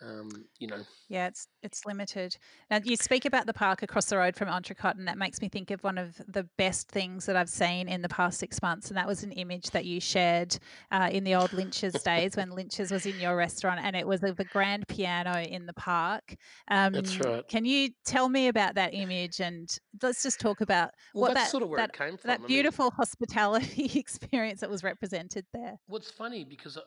Um, 0.03 0.29
you 0.59 0.67
know, 0.67 0.81
Yeah, 1.09 1.27
it's 1.29 1.49
it's 1.63 1.87
limited. 1.87 2.37
Now 2.71 2.81
you 2.85 2.97
speak 2.97 3.25
about 3.25 3.47
the 3.47 3.55
park 3.55 3.83
across 3.83 4.07
the 4.07 4.19
road 4.19 4.37
from 4.37 4.49
Entrecote, 4.49 4.99
and 4.99 5.09
that 5.09 5.17
makes 5.17 5.41
me 5.41 5.49
think 5.49 5.71
of 5.71 5.83
one 5.83 5.97
of 5.97 6.21
the 6.29 6.45
best 6.59 6.89
things 6.89 7.25
that 7.27 7.35
I've 7.37 7.49
seen 7.49 7.89
in 7.89 8.03
the 8.03 8.09
past 8.09 8.39
six 8.39 8.61
months, 8.61 8.89
and 8.89 8.97
that 8.99 9.07
was 9.07 9.23
an 9.23 9.33
image 9.33 9.71
that 9.71 9.87
you 9.87 10.01
shared 10.01 10.59
uh, 10.91 11.09
in 11.11 11.25
the 11.25 11.35
old 11.35 11.53
Lynch's 11.55 11.95
days 12.03 12.37
when 12.37 12.51
Lynch's 12.51 12.91
was 12.91 13.07
in 13.07 13.19
your 13.19 13.37
restaurant, 13.37 13.81
and 13.83 13.97
it 13.97 14.07
was 14.07 14.23
of 14.23 14.39
a 14.39 14.45
grand 14.45 14.87
piano 14.89 15.41
in 15.41 15.65
the 15.65 15.73
park. 15.75 16.37
Um, 16.71 16.93
That's 16.93 17.19
right. 17.21 17.49
Can 17.49 17.65
you 17.65 17.91
tell 18.05 18.29
me 18.29 18.49
about 18.49 18.75
that 18.75 18.93
image, 18.93 19.41
and 19.41 19.75
let's 20.03 20.23
just 20.23 20.41
talk 20.41 20.61
about 20.61 20.91
well, 21.15 21.29
what 21.29 21.35
that 21.35 21.49
sort 21.49 21.63
of 21.63 21.71
where 21.71 21.79
that 21.79 21.91
it 21.91 21.99
came 21.99 22.17
from. 22.19 22.29
that 22.29 22.39
I 22.41 22.43
mean- 22.43 22.49
beautiful 22.49 22.91
hospitality 22.97 23.93
experience 23.99 24.61
that 24.61 24.69
was 24.69 24.83
represented 24.83 25.47
there. 25.55 25.79
What's 25.87 26.11
funny 26.11 26.45
because 26.45 26.77
I- 26.77 26.83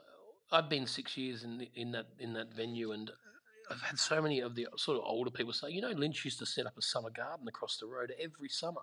I've 0.51 0.69
been 0.69 0.87
six 0.87 1.17
years 1.17 1.43
in 1.43 1.67
in 1.75 1.91
that 1.91 2.07
in 2.19 2.33
that 2.33 2.53
venue, 2.53 2.91
and 2.91 3.11
I've 3.69 3.81
had 3.81 3.99
so 3.99 4.21
many 4.21 4.39
of 4.39 4.55
the 4.55 4.67
sort 4.77 4.97
of 4.97 5.03
older 5.05 5.29
people 5.29 5.53
say, 5.53 5.69
you 5.69 5.81
know, 5.81 5.91
Lynch 5.91 6.25
used 6.25 6.39
to 6.39 6.45
set 6.45 6.65
up 6.65 6.77
a 6.77 6.81
summer 6.81 7.09
garden 7.09 7.47
across 7.47 7.77
the 7.77 7.87
road 7.87 8.13
every 8.19 8.49
summer. 8.49 8.81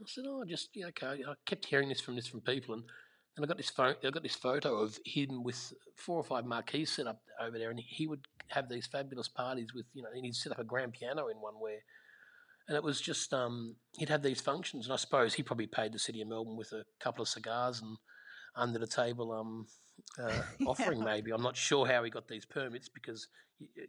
I 0.00 0.04
said, 0.06 0.24
oh, 0.26 0.44
just 0.44 0.70
yeah, 0.74 0.86
okay. 0.86 1.22
I 1.26 1.34
kept 1.46 1.66
hearing 1.66 1.88
this 1.88 2.00
from 2.00 2.16
this 2.16 2.26
from 2.26 2.40
people, 2.40 2.74
and 2.74 2.84
and 3.36 3.44
I 3.44 3.48
got 3.48 3.56
this 3.56 3.70
phone, 3.70 3.94
I 4.04 4.10
got 4.10 4.22
this 4.22 4.36
photo 4.36 4.78
of 4.78 4.98
him 5.06 5.42
with 5.42 5.72
four 5.96 6.16
or 6.16 6.24
five 6.24 6.44
marquees 6.44 6.90
set 6.90 7.06
up 7.06 7.20
over 7.40 7.58
there, 7.58 7.70
and 7.70 7.80
he 7.80 8.06
would 8.06 8.26
have 8.48 8.68
these 8.68 8.86
fabulous 8.86 9.28
parties 9.28 9.74
with 9.74 9.86
you 9.94 10.02
know, 10.02 10.10
and 10.14 10.24
he'd 10.24 10.34
set 10.34 10.52
up 10.52 10.58
a 10.58 10.64
grand 10.64 10.92
piano 10.92 11.28
in 11.28 11.36
one 11.38 11.54
where. 11.54 11.78
And 12.68 12.76
it 12.76 12.84
was 12.84 13.00
just 13.00 13.34
um, 13.34 13.74
he'd 13.98 14.08
have 14.08 14.22
these 14.22 14.40
functions, 14.40 14.86
and 14.86 14.92
I 14.92 14.96
suppose 14.96 15.34
he 15.34 15.42
probably 15.42 15.66
paid 15.66 15.92
the 15.92 15.98
city 15.98 16.22
of 16.22 16.28
Melbourne 16.28 16.56
with 16.56 16.70
a 16.70 16.84
couple 17.00 17.20
of 17.20 17.28
cigars 17.28 17.82
and 17.82 17.96
under 18.54 18.78
the 18.78 18.86
table 18.86 19.32
um, 19.32 19.66
uh, 20.18 20.42
offering. 20.66 20.98
Yeah. 20.98 21.04
Maybe 21.04 21.30
I'm 21.32 21.42
not 21.42 21.56
sure 21.56 21.86
how 21.86 22.04
he 22.04 22.10
got 22.10 22.28
these 22.28 22.44
permits 22.44 22.88
because 22.88 23.28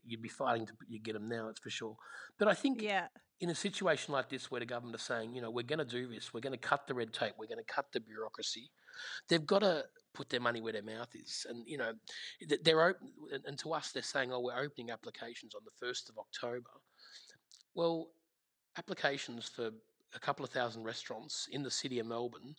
you'd 0.06 0.21
be 0.21 0.30
fighting 0.30 0.65
to 0.67 0.73
you 0.88 0.99
get 0.99 1.13
them 1.13 1.28
now. 1.28 1.47
That's 1.47 1.60
for 1.60 1.69
sure. 1.69 1.95
But 2.38 2.47
I 2.47 2.54
think 2.54 2.82
Yeah, 2.82 3.08
in 3.39 3.49
a 3.49 3.56
situation 3.56 4.13
like 4.13 4.30
this 4.30 4.49
where 4.52 4.60
the 4.60 4.65
government 4.65 4.95
are 4.95 5.04
saying, 5.04 5.34
you 5.36 5.41
know, 5.41 5.52
we're 5.52 5.63
going 5.63 5.80
to 5.80 5.86
do 5.86 6.08
this, 6.08 6.34
we're 6.34 6.39
going 6.41 6.58
to 6.58 6.67
cut 6.67 6.88
the 6.88 6.93
red 6.93 7.13
tape, 7.13 7.34
we're 7.38 7.47
going 7.47 7.63
to 7.63 7.73
cut 7.73 7.88
the 7.91 7.99
bureaucracy, 7.99 8.69
they've 9.28 9.45
got 9.45 9.60
to 9.60 9.84
put 10.13 10.30
their 10.30 10.39
money 10.39 10.62
where 10.62 10.73
their 10.73 10.84
mouth 10.84 11.10
is. 11.15 11.45
And, 11.49 11.63
you 11.67 11.78
know, 11.78 11.93
they're 12.63 12.84
open, 12.84 13.12
and- 13.34 13.43
and 13.45 13.58
to 13.60 13.73
us, 13.73 13.91
they're 13.91 14.04
saying, 14.04 14.32
oh, 14.32 14.39
we're 14.39 14.58
opening 14.58 14.91
applications 14.91 15.56
on 15.56 15.62
the 15.65 15.86
1st 15.86 16.10
of 16.10 16.17
October. 16.19 16.69
Well, 17.73 18.12
applications 18.78 19.49
for 19.49 19.71
a 20.15 20.19
couple 20.19 20.45
of 20.45 20.52
thousand 20.52 20.84
restaurants 20.84 21.47
in 21.52 21.63
the 21.63 21.71
city 21.71 21.99
of 21.99 22.06
Melbourne. 22.06 22.56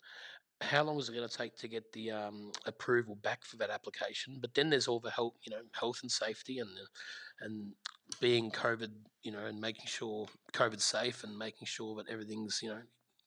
How 0.61 0.83
long 0.83 0.99
is 0.99 1.09
it 1.09 1.15
going 1.15 1.29
to 1.29 1.37
take 1.37 1.57
to 1.59 1.69
get 1.69 1.93
the 1.93 2.11
um, 2.11 2.53
approval 2.67 3.17
back 3.17 3.45
for 3.45 3.57
that 3.57 3.71
application? 3.71 4.39
But 4.41 4.55
then 4.55 4.71
there's 4.71 4.89
all 4.89 5.01
the 5.01 5.11
health, 5.11 5.35
you 5.45 5.51
know, 5.51 5.63
health 5.73 6.01
and 6.03 6.11
safety 6.11 6.59
and 6.59 6.71
uh, 6.71 7.45
and 7.45 7.73
being 8.21 8.51
COVID, 8.51 8.91
you 9.23 9.33
know, 9.33 9.45
and 9.47 9.61
making 9.61 9.87
sure 9.87 10.27
COVID 10.53 10.81
safe 10.81 11.25
and 11.25 11.37
making 11.37 11.67
sure 11.67 11.97
that 11.97 12.09
everything's 12.11 12.61
you 12.63 12.71
know 12.71 12.81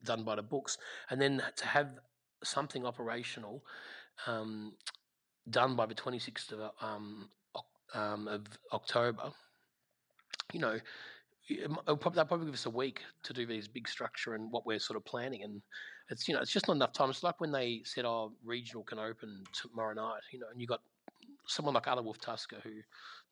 done 0.04 0.24
by 0.24 0.36
the 0.36 0.44
books, 0.44 0.78
and 1.10 1.22
then 1.22 1.44
to 1.58 1.66
have 1.66 1.90
something 2.44 2.86
operational 2.86 3.63
um, 4.26 4.74
done 5.50 5.76
by 5.76 5.86
the 5.86 5.96
26th 5.96 6.52
of, 6.52 6.72
um, 6.82 7.30
um, 7.94 8.28
of 8.28 8.46
October 8.72 9.32
you 10.54 10.60
know, 10.60 10.80
Uh, 11.50 11.74
they'll 11.86 11.98
probably 11.98 12.46
give 12.46 12.54
us 12.54 12.66
a 12.66 12.70
week 12.70 13.02
to 13.24 13.34
do 13.34 13.46
these 13.46 13.68
big 13.68 13.88
structure 13.88 14.36
and 14.36 14.52
what 14.52 14.66
we're 14.66 14.80
sort 14.80 14.98
of 14.98 15.06
planning. 15.06 15.44
And 15.44 15.62
it's, 16.10 16.28
you 16.28 16.34
know, 16.34 16.42
it's 16.42 16.52
just 16.52 16.68
not 16.68 16.76
enough 16.76 16.94
time. 16.94 17.10
It's 17.10 17.24
like 17.24 17.40
when 17.40 17.52
they 17.52 17.82
said, 17.86 18.06
oh, 18.06 18.34
regional 18.44 18.84
can 18.84 19.00
open 19.00 19.44
tomorrow 19.54 19.94
night, 19.94 20.22
you 20.32 20.40
know, 20.40 20.48
and 20.52 20.60
you 20.60 20.68
got 20.68 20.82
someone 21.48 21.74
like 21.74 21.88
Ala 21.88 22.02
Wolf 22.02 22.20
Tusker, 22.20 22.58
who 22.64 22.72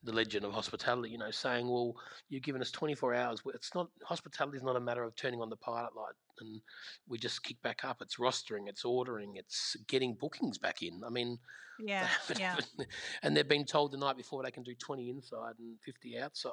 the 0.02 0.12
legend 0.12 0.44
of 0.44 0.52
hospitality, 0.52 1.10
you 1.10 1.18
know, 1.18 1.30
saying, 1.30 1.68
"Well, 1.68 1.96
you've 2.28 2.42
given 2.42 2.60
us 2.62 2.70
24 2.70 3.14
hours. 3.14 3.42
It's 3.54 3.74
not 3.74 3.88
hospitality 4.04 4.56
is 4.56 4.62
not 4.62 4.76
a 4.76 4.80
matter 4.80 5.02
of 5.02 5.16
turning 5.16 5.40
on 5.40 5.50
the 5.50 5.56
pilot 5.56 5.96
light 5.96 6.14
and 6.40 6.60
we 7.08 7.18
just 7.18 7.42
kick 7.42 7.60
back 7.62 7.84
up. 7.84 7.98
It's 8.00 8.16
rostering, 8.16 8.68
it's 8.68 8.84
ordering, 8.84 9.36
it's 9.36 9.76
getting 9.86 10.14
bookings 10.14 10.58
back 10.58 10.82
in. 10.82 11.02
I 11.04 11.10
mean, 11.10 11.38
yeah, 11.78 12.08
yeah. 12.38 12.56
and 13.22 13.36
they've 13.36 13.46
been 13.46 13.64
told 13.64 13.92
the 13.92 13.98
night 13.98 14.16
before 14.16 14.42
they 14.42 14.50
can 14.50 14.62
do 14.62 14.74
20 14.74 15.10
inside 15.10 15.54
and 15.58 15.76
50 15.84 16.18
outside. 16.18 16.52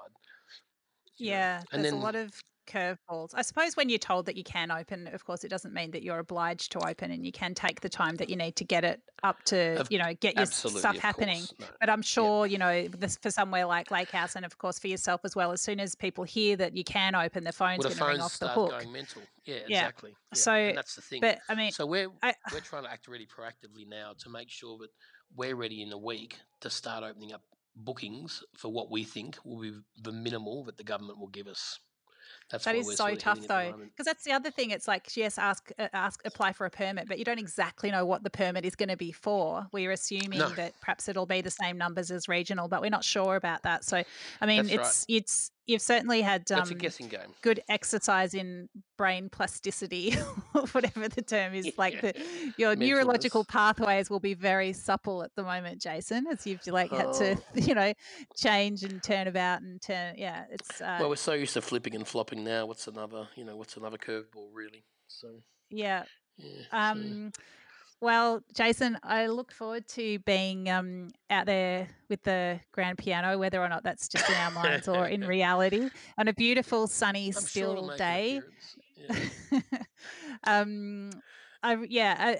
Yeah, 1.17 1.61
and 1.71 1.83
there's 1.83 1.93
then, 1.93 2.01
a 2.01 2.03
lot 2.03 2.15
of 2.15 2.31
curveballs. 2.65 3.31
I 3.33 3.41
suppose 3.41 3.75
when 3.75 3.89
you're 3.89 3.99
told 3.99 4.25
that 4.25 4.37
you 4.37 4.43
can 4.43 4.71
open, 4.71 5.07
of 5.07 5.25
course, 5.25 5.43
it 5.43 5.49
doesn't 5.49 5.73
mean 5.73 5.91
that 5.91 6.03
you're 6.03 6.19
obliged 6.19 6.71
to 6.73 6.87
open, 6.87 7.11
and 7.11 7.25
you 7.25 7.31
can 7.31 7.53
take 7.53 7.81
the 7.81 7.89
time 7.89 8.15
that 8.15 8.29
you 8.29 8.35
need 8.35 8.55
to 8.57 8.63
get 8.63 8.83
it 8.83 9.01
up 9.23 9.43
to, 9.45 9.79
of, 9.79 9.91
you 9.91 9.97
know, 9.99 10.13
get 10.19 10.35
your 10.35 10.45
stuff 10.45 10.97
happening. 10.97 11.43
No. 11.59 11.65
But 11.79 11.89
I'm 11.89 12.01
sure, 12.01 12.45
yeah. 12.45 12.51
you 12.51 12.57
know, 12.57 12.87
this 12.87 13.17
for 13.21 13.31
somewhere 13.31 13.65
like 13.65 13.91
Lake 13.91 14.11
House, 14.11 14.35
and 14.35 14.45
of 14.45 14.57
course 14.57 14.79
for 14.79 14.87
yourself 14.87 15.21
as 15.23 15.35
well. 15.35 15.51
As 15.51 15.61
soon 15.61 15.79
as 15.79 15.95
people 15.95 16.23
hear 16.23 16.55
that 16.57 16.75
you 16.75 16.83
can 16.83 17.15
open, 17.15 17.43
the 17.43 17.51
phone's 17.51 17.79
well, 17.79 17.89
going 17.89 17.99
to 17.99 18.05
ring 18.05 18.21
off 18.21 18.39
the 18.39 18.47
hook. 18.47 18.71
Going 18.71 18.91
mental. 18.91 19.21
Yeah, 19.45 19.55
yeah. 19.67 19.79
exactly. 19.79 20.11
Yeah. 20.11 20.35
So 20.35 20.53
and 20.53 20.77
that's 20.77 20.95
the 20.95 21.01
thing. 21.01 21.21
But 21.21 21.39
I 21.49 21.55
mean, 21.55 21.71
so 21.71 21.85
we're 21.85 22.09
I, 22.21 22.33
we're 22.51 22.61
trying 22.61 22.83
to 22.83 22.91
act 22.91 23.07
really 23.07 23.27
proactively 23.27 23.87
now 23.87 24.13
to 24.19 24.29
make 24.29 24.49
sure 24.49 24.77
that 24.79 24.89
we're 25.35 25.55
ready 25.55 25.81
in 25.81 25.91
a 25.91 25.97
week 25.97 26.37
to 26.61 26.69
start 26.69 27.03
opening 27.03 27.33
up 27.33 27.41
bookings 27.75 28.43
for 28.55 28.71
what 28.71 28.91
we 28.91 29.03
think 29.03 29.37
will 29.43 29.61
be 29.61 29.73
the 30.01 30.11
minimal 30.11 30.63
that 30.65 30.77
the 30.77 30.83
government 30.83 31.19
will 31.19 31.27
give 31.27 31.47
us. 31.47 31.79
That's 32.49 32.65
that 32.65 32.75
is 32.75 32.95
so 32.95 33.15
tough 33.15 33.47
though, 33.47 33.73
because 33.77 34.05
that's 34.05 34.23
the 34.23 34.31
other 34.31 34.51
thing. 34.51 34.71
It's 34.71 34.87
like 34.87 35.15
yes, 35.15 35.37
ask 35.37 35.71
uh, 35.79 35.87
ask 35.93 36.21
apply 36.25 36.53
for 36.53 36.65
a 36.65 36.69
permit, 36.69 37.07
but 37.07 37.17
you 37.17 37.25
don't 37.25 37.39
exactly 37.39 37.89
know 37.89 38.05
what 38.05 38.23
the 38.23 38.29
permit 38.29 38.65
is 38.65 38.75
going 38.75 38.89
to 38.89 38.97
be 38.97 39.11
for. 39.11 39.65
We're 39.71 39.91
assuming 39.91 40.39
no. 40.39 40.49
that 40.49 40.73
perhaps 40.81 41.07
it'll 41.07 41.25
be 41.25 41.41
the 41.41 41.49
same 41.49 41.77
numbers 41.77 42.11
as 42.11 42.27
regional, 42.27 42.67
but 42.67 42.81
we're 42.81 42.89
not 42.89 43.03
sure 43.03 43.37
about 43.37 43.63
that. 43.63 43.83
So, 43.83 44.03
I 44.41 44.45
mean, 44.45 44.67
that's 44.67 44.73
it's 44.73 45.05
right. 45.09 45.17
it's 45.17 45.51
you've 45.65 45.81
certainly 45.81 46.21
had 46.21 46.49
um, 46.51 46.69
a 46.69 46.73
guessing 46.73 47.07
game. 47.07 47.33
Good 47.41 47.61
exercise 47.69 48.33
in 48.33 48.69
brain 48.97 49.29
plasticity, 49.29 50.15
or 50.53 50.61
whatever 50.71 51.07
the 51.07 51.21
term 51.21 51.53
is. 51.53 51.63
Yeah. 51.65 51.71
Like 51.77 52.01
the, 52.01 52.13
your 52.57 52.75
neurological 52.75 53.45
pathways 53.45 54.09
will 54.09 54.19
be 54.19 54.33
very 54.33 54.73
supple 54.73 55.23
at 55.23 55.31
the 55.35 55.43
moment, 55.43 55.81
Jason, 55.81 56.25
as 56.27 56.45
you've 56.45 56.65
like 56.67 56.91
oh. 56.91 56.97
had 56.97 57.13
to, 57.13 57.35
oh. 57.35 57.41
you 57.55 57.73
know, 57.73 57.93
change 58.35 58.83
and 58.83 59.01
turn 59.01 59.27
about 59.27 59.61
and 59.61 59.81
turn. 59.81 60.15
Yeah, 60.17 60.43
it's. 60.51 60.81
Uh, 60.81 60.97
well, 60.99 61.09
we're 61.09 61.15
so 61.15 61.33
used 61.33 61.53
to 61.53 61.61
flipping 61.61 61.95
and 61.95 62.07
flopping 62.07 62.43
now. 62.43 62.65
What's 62.65 62.87
another, 62.87 63.29
you 63.35 63.45
know, 63.45 63.55
what's 63.55 63.77
another 63.77 63.97
curveball 63.97 64.49
really? 64.53 64.83
So. 65.07 65.29
Yeah. 65.69 66.03
Yeah. 66.37 66.63
Um. 66.71 67.31
So. 67.35 67.41
Well, 68.03 68.43
Jason, 68.53 68.97
I 69.01 69.27
look 69.27 69.53
forward 69.53 69.87
to 69.95 70.19
being 70.19 70.69
um, 70.69 71.11
out 71.29 71.45
there 71.45 71.87
with 72.09 72.21
the 72.23 72.59
grand 72.73 72.97
piano, 72.97 73.37
whether 73.37 73.63
or 73.63 73.69
not 73.69 73.85
that's 73.85 74.09
just 74.09 74.29
in 74.29 74.35
our 74.35 74.51
minds 74.51 74.89
or 74.89 75.07
in 75.07 75.21
reality, 75.25 75.89
on 76.17 76.27
a 76.27 76.33
beautiful, 76.33 76.87
sunny, 76.87 77.27
I'm 77.27 77.31
still 77.31 77.87
sure 77.87 77.97
day. 77.97 78.41
Yeah. 78.97 79.59
um, 80.43 81.11
I, 81.63 81.77
yeah, 81.87 82.39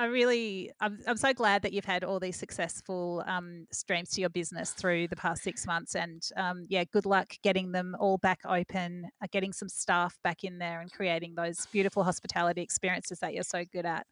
I, 0.00 0.06
really, 0.06 0.70
I'm, 0.80 0.98
I'm 1.06 1.18
so 1.18 1.34
glad 1.34 1.60
that 1.62 1.74
you've 1.74 1.84
had 1.84 2.04
all 2.04 2.18
these 2.18 2.36
successful 2.36 3.22
um, 3.26 3.66
streams 3.70 4.10
to 4.10 4.22
your 4.22 4.30
business 4.30 4.70
through 4.70 5.08
the 5.08 5.16
past 5.16 5.42
six 5.42 5.66
months. 5.66 5.94
And 5.94 6.22
um, 6.36 6.64
yeah, 6.68 6.84
good 6.84 7.04
luck 7.04 7.34
getting 7.42 7.70
them 7.72 7.94
all 8.00 8.16
back 8.16 8.40
open, 8.48 9.10
uh, 9.22 9.26
getting 9.30 9.52
some 9.52 9.68
staff 9.68 10.16
back 10.24 10.42
in 10.42 10.58
there, 10.58 10.80
and 10.80 10.90
creating 10.90 11.34
those 11.34 11.66
beautiful 11.66 12.02
hospitality 12.02 12.62
experiences 12.62 13.18
that 13.18 13.34
you're 13.34 13.42
so 13.42 13.62
good 13.72 13.84
at. 13.84 14.06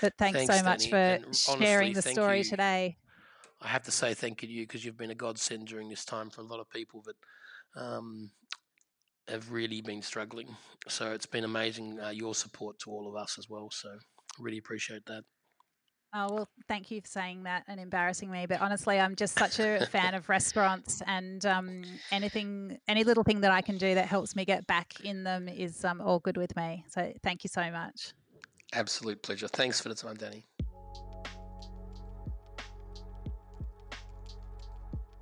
But 0.00 0.12
thanks, 0.18 0.38
thanks 0.38 0.58
so 0.58 0.64
much 0.64 0.90
Dani. 0.90 1.24
for 1.24 1.58
sharing 1.62 1.92
the 1.92 2.02
story 2.02 2.38
you. 2.38 2.44
today. 2.44 2.96
I 3.60 3.68
have 3.68 3.84
to 3.84 3.92
say 3.92 4.14
thank 4.14 4.42
you 4.42 4.48
to 4.48 4.54
you 4.54 4.62
because 4.64 4.84
you've 4.84 4.98
been 4.98 5.12
a 5.12 5.14
godsend 5.14 5.68
during 5.68 5.88
this 5.88 6.04
time 6.04 6.30
for 6.30 6.40
a 6.40 6.44
lot 6.44 6.58
of 6.58 6.68
people 6.68 7.04
that 7.06 7.80
um, 7.80 8.28
have 9.28 9.52
really 9.52 9.82
been 9.82 10.02
struggling. 10.02 10.48
So 10.88 11.12
it's 11.12 11.26
been 11.26 11.44
amazing 11.44 12.00
uh, 12.00 12.10
your 12.10 12.34
support 12.34 12.80
to 12.80 12.90
all 12.90 13.08
of 13.08 13.14
us 13.14 13.36
as 13.38 13.48
well. 13.48 13.70
So 13.70 13.88
really 14.38 14.58
appreciate 14.58 15.06
that. 15.06 15.24
Oh, 16.14 16.28
well, 16.30 16.48
thank 16.68 16.90
you 16.90 17.00
for 17.00 17.06
saying 17.06 17.44
that 17.44 17.64
and 17.68 17.80
embarrassing 17.80 18.30
me. 18.30 18.44
But 18.44 18.60
honestly, 18.60 19.00
I'm 19.00 19.16
just 19.16 19.38
such 19.38 19.58
a 19.58 19.86
fan 19.90 20.14
of 20.14 20.28
restaurants 20.28 21.02
and 21.06 21.44
um, 21.46 21.82
anything, 22.10 22.78
any 22.86 23.02
little 23.02 23.24
thing 23.24 23.40
that 23.40 23.50
I 23.50 23.62
can 23.62 23.78
do 23.78 23.94
that 23.94 24.06
helps 24.06 24.36
me 24.36 24.44
get 24.44 24.66
back 24.66 25.00
in 25.04 25.24
them 25.24 25.48
is 25.48 25.84
um, 25.86 26.02
all 26.02 26.18
good 26.18 26.36
with 26.36 26.54
me. 26.54 26.84
So 26.88 27.12
thank 27.22 27.44
you 27.44 27.48
so 27.48 27.70
much. 27.70 28.12
Absolute 28.74 29.22
pleasure. 29.22 29.48
Thanks 29.48 29.80
for 29.80 29.88
the 29.88 29.94
time, 29.94 30.16
Dani. 30.16 30.42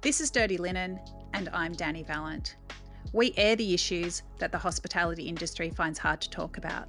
This 0.02 0.20
is 0.20 0.30
Dirty 0.30 0.56
Linen, 0.56 0.98
and 1.34 1.50
I'm 1.52 1.74
Dani 1.74 2.06
Valent. 2.06 2.56
We 3.12 3.34
air 3.36 3.54
the 3.54 3.74
issues 3.74 4.22
that 4.38 4.50
the 4.50 4.58
hospitality 4.58 5.24
industry 5.24 5.70
finds 5.70 5.98
hard 5.98 6.20
to 6.22 6.30
talk 6.30 6.56
about. 6.56 6.88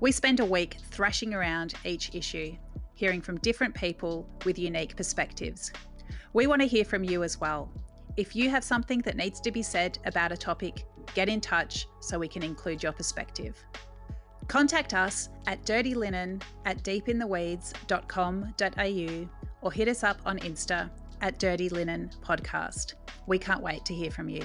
We 0.00 0.12
spend 0.12 0.38
a 0.38 0.44
week 0.44 0.76
thrashing 0.90 1.34
around 1.34 1.74
each 1.84 2.14
issue, 2.14 2.54
hearing 2.94 3.20
from 3.20 3.38
different 3.38 3.74
people 3.74 4.28
with 4.44 4.56
unique 4.58 4.94
perspectives. 4.96 5.72
We 6.32 6.46
want 6.46 6.62
to 6.62 6.68
hear 6.68 6.84
from 6.84 7.02
you 7.02 7.24
as 7.24 7.40
well. 7.40 7.68
If 8.16 8.36
you 8.36 8.48
have 8.50 8.62
something 8.62 9.00
that 9.00 9.16
needs 9.16 9.40
to 9.40 9.50
be 9.50 9.62
said 9.62 9.98
about 10.04 10.30
a 10.30 10.36
topic, 10.36 10.84
get 11.14 11.28
in 11.28 11.40
touch 11.40 11.88
so 12.00 12.16
we 12.18 12.28
can 12.28 12.44
include 12.44 12.82
your 12.82 12.92
perspective. 12.92 13.56
Contact 14.46 14.92
us 14.94 15.30
at 15.46 15.64
dirtylinen 15.64 16.40
at 16.64 16.82
deepintheweeds.com.au 16.82 19.28
or 19.60 19.72
hit 19.72 19.88
us 19.88 20.04
up 20.04 20.20
on 20.24 20.38
Insta 20.38 20.88
at 21.20 21.40
Dirty 21.40 21.68
Linen 21.68 22.10
Podcast. 22.24 22.94
We 23.26 23.38
can't 23.38 23.62
wait 23.62 23.84
to 23.86 23.94
hear 23.94 24.12
from 24.12 24.28
you. 24.28 24.42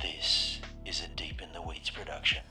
This 0.00 0.60
is 0.84 1.02
a 1.02 1.08
Deep 1.16 1.40
in 1.42 1.52
the 1.52 1.62
Weeds 1.62 1.90
production. 1.90 2.42